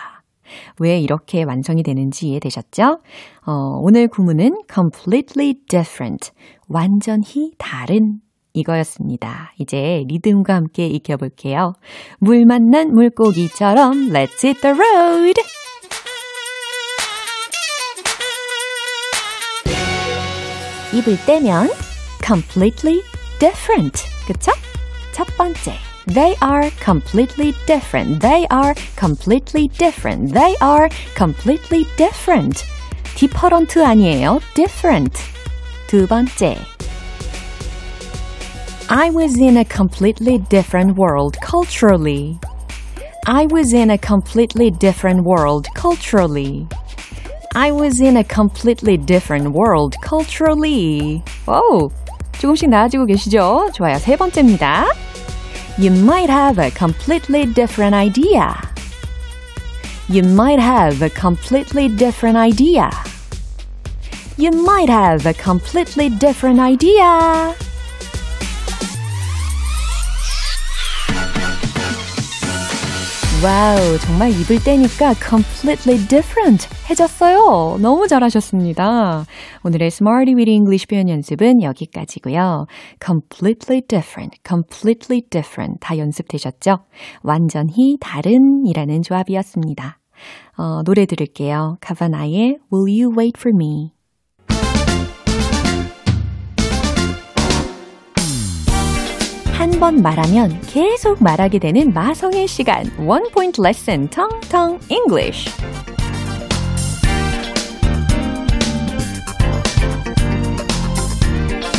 왜 0.80 1.00
이렇게 1.00 1.44
완성이 1.44 1.84
되는지 1.84 2.28
이해되셨죠? 2.30 3.00
어, 3.46 3.52
오늘 3.82 4.08
구문은 4.08 4.64
completely 4.72 5.56
different, 5.68 6.32
완전히 6.68 7.52
다른 7.58 8.20
이거였습니다. 8.54 9.54
이제 9.58 10.04
리듬과 10.08 10.56
함께 10.56 10.88
익혀볼게요. 10.88 11.74
물 12.20 12.46
만난 12.46 12.94
물고기처럼 12.94 14.10
Let's 14.10 14.44
hit 14.44 14.62
the 14.62 14.76
road! 14.76 15.42
입을 20.94 21.18
떼면 21.26 21.70
completely 22.26 23.02
different. 23.40 24.04
그쵸? 24.28 24.52
첫 25.14 25.26
번째. 25.38 25.74
They 26.14 26.36
are 26.44 26.70
completely 26.84 27.54
different. 27.66 28.20
They 28.20 28.46
are 28.52 28.74
completely 29.00 29.70
different. 29.70 30.34
They 30.34 30.56
are 30.62 30.90
completely 31.16 31.86
different. 31.96 32.66
different 33.16 33.84
아니에요. 33.86 34.40
different. 34.56 35.22
두 35.88 36.08
번째. 36.08 36.58
I 38.91 39.11
was 39.11 39.37
in 39.39 39.57
a 39.57 39.65
completely 39.65 40.39
different 40.39 40.97
world 40.97 41.37
culturally. 41.41 42.39
I 43.27 43.47
was 43.47 43.73
in 43.73 43.91
a 43.91 43.99
completely 43.99 44.71
different 44.71 45.25
world 45.25 45.67
culturally. 45.75 46.69
I 47.55 47.73
was 47.73 48.01
in 48.01 48.19
a 48.19 48.25
completely 48.25 48.97
different 48.97 49.53
world 49.53 49.97
culturally. 50.03 51.23
오, 51.49 51.91
조금씩 52.39 52.69
나아지고 52.69 53.07
계시죠? 53.07 53.71
좋아요. 53.75 53.99
세 53.99 54.17
번째입니다. 54.17 54.87
You 55.79 55.91
might 55.91 56.31
have 56.31 56.59
a 56.59 56.71
completely 56.71 57.47
different 57.53 57.95
idea. 57.95 58.55
You 60.09 60.23
might 60.23 60.61
have 60.61 61.03
a 61.03 61.11
completely 61.11 61.89
different 61.89 62.39
idea. 62.39 62.91
You 64.39 64.53
might 64.53 64.89
have 64.89 65.27
a 65.27 65.35
completely 65.35 66.09
different 66.11 66.61
idea. 66.61 67.57
와우, 73.44 73.98
정말 73.98 74.30
입을 74.30 74.64
떼니까 74.64 75.16
completely 75.16 76.08
different 76.08 76.68
해졌어요. 76.88 77.80
너무 77.82 78.08
잘하셨습니다. 78.08 79.26
오늘의 79.64 79.88
Smarty 79.88 80.36
with 80.36 80.52
English 80.52 80.86
표현 80.86 81.10
연습은 81.10 81.64
여기까지고요. 81.64 82.68
completely 83.04 83.82
different, 83.88 84.38
completely 84.48 85.24
different 85.28 85.80
다 85.82 85.98
연습되셨죠? 85.98 86.86
완전히 87.24 87.98
다른 88.00 88.62
이라는 88.68 89.02
조합이었습니다. 89.02 89.98
어, 90.60 90.84
노래 90.84 91.08
들을게요. 91.08 91.78
카바나의 91.82 92.60
Will 92.72 93.02
You 93.02 93.16
Wait 93.18 93.40
For 93.40 93.56
Me 93.56 94.01
한 99.62 99.70
번 99.80 100.02
말하면 100.02 100.60
계속 100.62 101.22
말하게 101.22 101.60
되는 101.60 101.94
마성의 101.94 102.48
시간. 102.48 102.84
One 102.98 103.30
Point 103.32 103.62
Lesson, 103.62 104.10
Tong 104.10 104.50
Tong 104.50 104.80
English. 104.90 105.52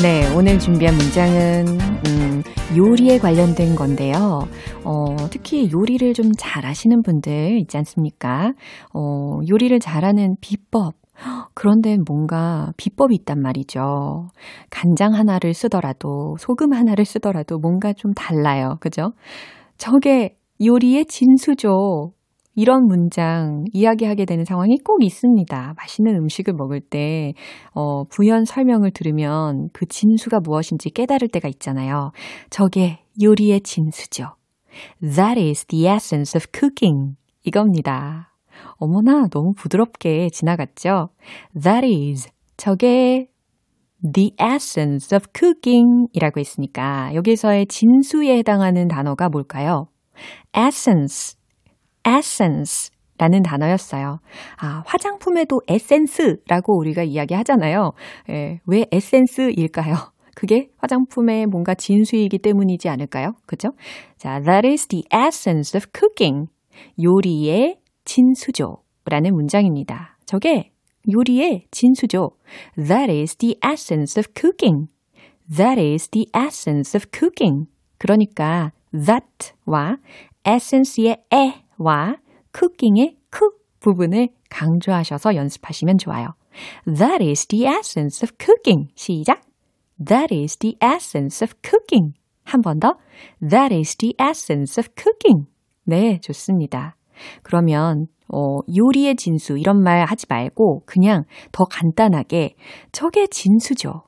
네, 0.00 0.32
오늘 0.34 0.60
준비한 0.60 0.96
문장은 0.96 1.66
음, 2.06 2.42
요리에 2.76 3.18
관련된 3.18 3.74
건데요. 3.74 4.48
어, 4.84 5.16
특히 5.30 5.70
요리를 5.72 6.14
좀 6.14 6.32
잘하시는 6.36 7.02
분들 7.02 7.58
있지 7.62 7.76
않습니까? 7.78 8.52
어, 8.92 9.40
요리를 9.48 9.78
잘하는 9.80 10.36
비법 10.40 10.94
그런데 11.54 11.96
뭔가 12.06 12.72
비법이 12.76 13.14
있단 13.20 13.40
말이죠. 13.40 14.28
간장 14.70 15.14
하나를 15.14 15.54
쓰더라도, 15.54 16.36
소금 16.38 16.72
하나를 16.72 17.04
쓰더라도 17.04 17.58
뭔가 17.58 17.92
좀 17.92 18.12
달라요. 18.14 18.76
그죠? 18.80 19.12
저게 19.76 20.36
요리의 20.64 21.06
진수죠. 21.06 22.12
이런 22.54 22.86
문장 22.86 23.64
이야기하게 23.72 24.26
되는 24.26 24.44
상황이 24.44 24.76
꼭 24.84 25.02
있습니다. 25.02 25.74
맛있는 25.76 26.14
음식을 26.16 26.52
먹을 26.54 26.80
때, 26.80 27.32
어, 27.74 28.04
부연 28.04 28.44
설명을 28.44 28.90
들으면 28.90 29.68
그 29.72 29.86
진수가 29.86 30.40
무엇인지 30.40 30.90
깨달을 30.90 31.28
때가 31.28 31.48
있잖아요. 31.48 32.12
저게 32.50 33.00
요리의 33.22 33.62
진수죠. 33.62 34.34
That 35.00 35.40
is 35.40 35.64
the 35.66 35.86
essence 35.86 36.36
of 36.36 36.46
cooking. 36.52 37.16
이겁니다. 37.44 38.31
어머나, 38.82 39.28
너무 39.28 39.52
부드럽게 39.54 40.28
지나갔죠? 40.30 41.10
That 41.54 41.86
is. 41.86 42.28
저게 42.56 43.28
the 44.02 44.32
essence 44.40 45.16
of 45.16 45.26
cooking 45.32 46.08
이라고 46.12 46.40
했으니까 46.40 47.14
여기서의 47.14 47.66
진수에 47.66 48.38
해당하는 48.38 48.88
단어가 48.88 49.28
뭘까요? 49.28 49.86
essence, 50.56 51.36
essence 52.04 52.90
라는 53.18 53.42
단어였어요. 53.42 54.18
아, 54.60 54.82
화장품에도 54.84 55.60
에센스라고 55.68 56.76
우리가 56.76 57.04
이야기 57.04 57.34
하잖아요. 57.34 57.92
예, 58.30 58.58
왜 58.66 58.86
에센스일까요? 58.90 59.94
그게 60.34 60.70
화장품의 60.78 61.46
뭔가 61.46 61.74
진수이기 61.74 62.38
때문이지 62.38 62.88
않을까요? 62.88 63.34
그죠? 63.46 63.68
자, 64.16 64.40
that 64.40 64.66
is 64.66 64.88
the 64.88 65.04
essence 65.14 65.78
of 65.78 65.86
cooking. 65.96 66.48
요리의 67.00 67.76
진수조라는 68.12 69.34
문장입니다. 69.34 70.18
저게 70.26 70.70
요리의 71.10 71.66
진수죠. 71.70 72.32
That 72.76 73.10
is 73.10 73.36
the 73.36 73.56
essence 73.64 74.20
of 74.20 74.32
cooking. 74.38 74.88
That 75.48 75.80
is 75.80 76.08
the 76.08 76.26
essence 76.36 76.94
of 76.94 77.06
cooking. 77.10 77.68
그러니까 77.96 78.72
that와 78.92 79.96
essence의 80.46 81.22
e와 81.30 82.16
cooking의 82.54 83.16
c 83.32 83.40
부분을 83.80 84.28
강조하셔서 84.50 85.34
연습하시면 85.34 85.96
좋아요. 85.96 86.34
That 86.84 87.24
is 87.24 87.46
the 87.46 87.66
essence 87.66 88.22
of 88.22 88.36
cooking. 88.38 88.92
시작. 88.94 89.40
That 90.04 90.34
is 90.34 90.58
the 90.58 90.76
essence 90.82 91.42
of 91.42 91.54
cooking. 91.64 92.12
한 92.44 92.60
번 92.60 92.78
더. 92.78 92.98
That 93.40 93.74
is 93.74 93.96
the 93.96 94.14
essence 94.20 94.78
of 94.78 94.90
cooking. 95.00 95.46
네, 95.84 96.20
좋습니다. 96.20 96.96
그러면 97.42 98.06
어, 98.32 98.60
요리의 98.74 99.16
진수 99.16 99.58
이런 99.58 99.82
말 99.82 100.04
하지 100.04 100.26
말고 100.28 100.84
그냥 100.86 101.24
더 101.52 101.64
간단하게 101.64 102.54
저게 102.90 103.26
진수죠. 103.26 104.04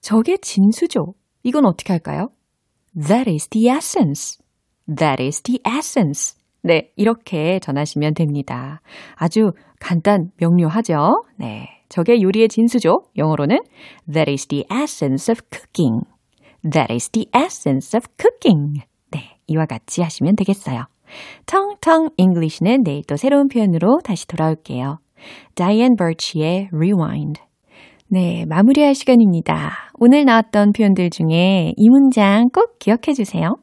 저게 0.00 0.38
진수죠. 0.38 1.14
이건 1.42 1.66
어떻게 1.66 1.92
할까요? 1.92 2.30
That 2.94 3.30
is 3.30 3.48
the 3.48 3.68
essence. 3.68 4.38
That 4.86 5.22
is 5.22 5.42
the 5.42 5.60
essence. 5.66 6.36
네, 6.62 6.90
이렇게 6.96 7.58
전하시면 7.60 8.14
됩니다. 8.14 8.80
아주 9.14 9.52
간단 9.80 10.30
명료하죠? 10.38 11.24
네. 11.36 11.68
저게 11.88 12.20
요리의 12.20 12.48
진수죠. 12.48 13.04
영어로는 13.16 13.58
That 14.12 14.30
is 14.30 14.46
the 14.46 14.64
essence 14.70 15.30
of 15.32 15.40
cooking. 15.52 16.04
That 16.62 16.92
is 16.92 17.10
the 17.10 17.28
essence 17.34 17.96
of 17.96 18.08
cooking. 18.20 18.82
네, 19.10 19.38
이와 19.46 19.66
같이 19.66 20.02
하시면 20.02 20.36
되겠어요. 20.36 20.84
텅텅 21.46 22.10
English는 22.16 22.82
내일 22.82 23.02
또 23.04 23.16
새로운 23.16 23.48
표현으로 23.48 24.00
다시 24.04 24.26
돌아올게요. 24.26 24.98
Diane 25.54 25.96
Birch의 25.96 26.68
Rewind. 26.72 27.40
네, 28.10 28.46
마무리할 28.46 28.94
시간입니다. 28.94 29.90
오늘 29.98 30.24
나왔던 30.24 30.72
표현들 30.72 31.10
중에 31.10 31.74
이 31.76 31.88
문장 31.90 32.48
꼭 32.48 32.78
기억해 32.78 33.12
주세요. 33.14 33.56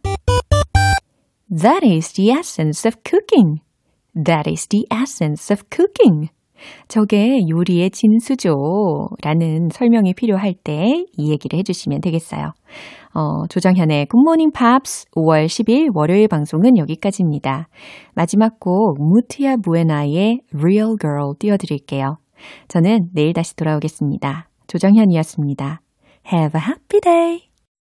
That 1.50 1.86
is 1.86 2.14
the 2.14 2.32
essence 2.32 2.88
of 2.88 2.98
cooking. 3.04 3.62
That 4.16 4.50
is 4.50 4.68
the 4.68 4.86
essence 4.92 5.52
of 5.54 5.64
cooking. 5.70 6.30
저게 6.88 7.39
요리의 7.49 7.91
진수죠. 7.91 9.10
라는 9.23 9.69
설명이 9.71 10.13
필요할 10.13 10.54
때 10.63 11.06
이 11.17 11.32
얘기를 11.32 11.58
해주시면 11.60 12.01
되겠어요. 12.01 12.51
어, 13.13 13.47
조정현의 13.47 14.08
굿모닝 14.08 14.51
팝스 14.51 15.06
5월 15.15 15.45
10일 15.45 15.95
월요일 15.95 16.28
방송은 16.28 16.78
여기까지입니다. 16.78 17.67
마지막 18.13 18.60
곡 18.60 18.97
무티아 18.99 19.58
부에나의 19.58 20.41
Real 20.54 20.95
Girl 20.99 21.34
띄워드릴게요. 21.39 22.17
저는 22.67 23.10
내일 23.13 23.34
다시 23.34 23.56
돌아오겠습니다. 23.56 24.49
조정현이었습니다. 24.67 25.82
Have 26.32 26.60
a 26.60 26.67
happy 26.67 27.01
day! 27.01 27.55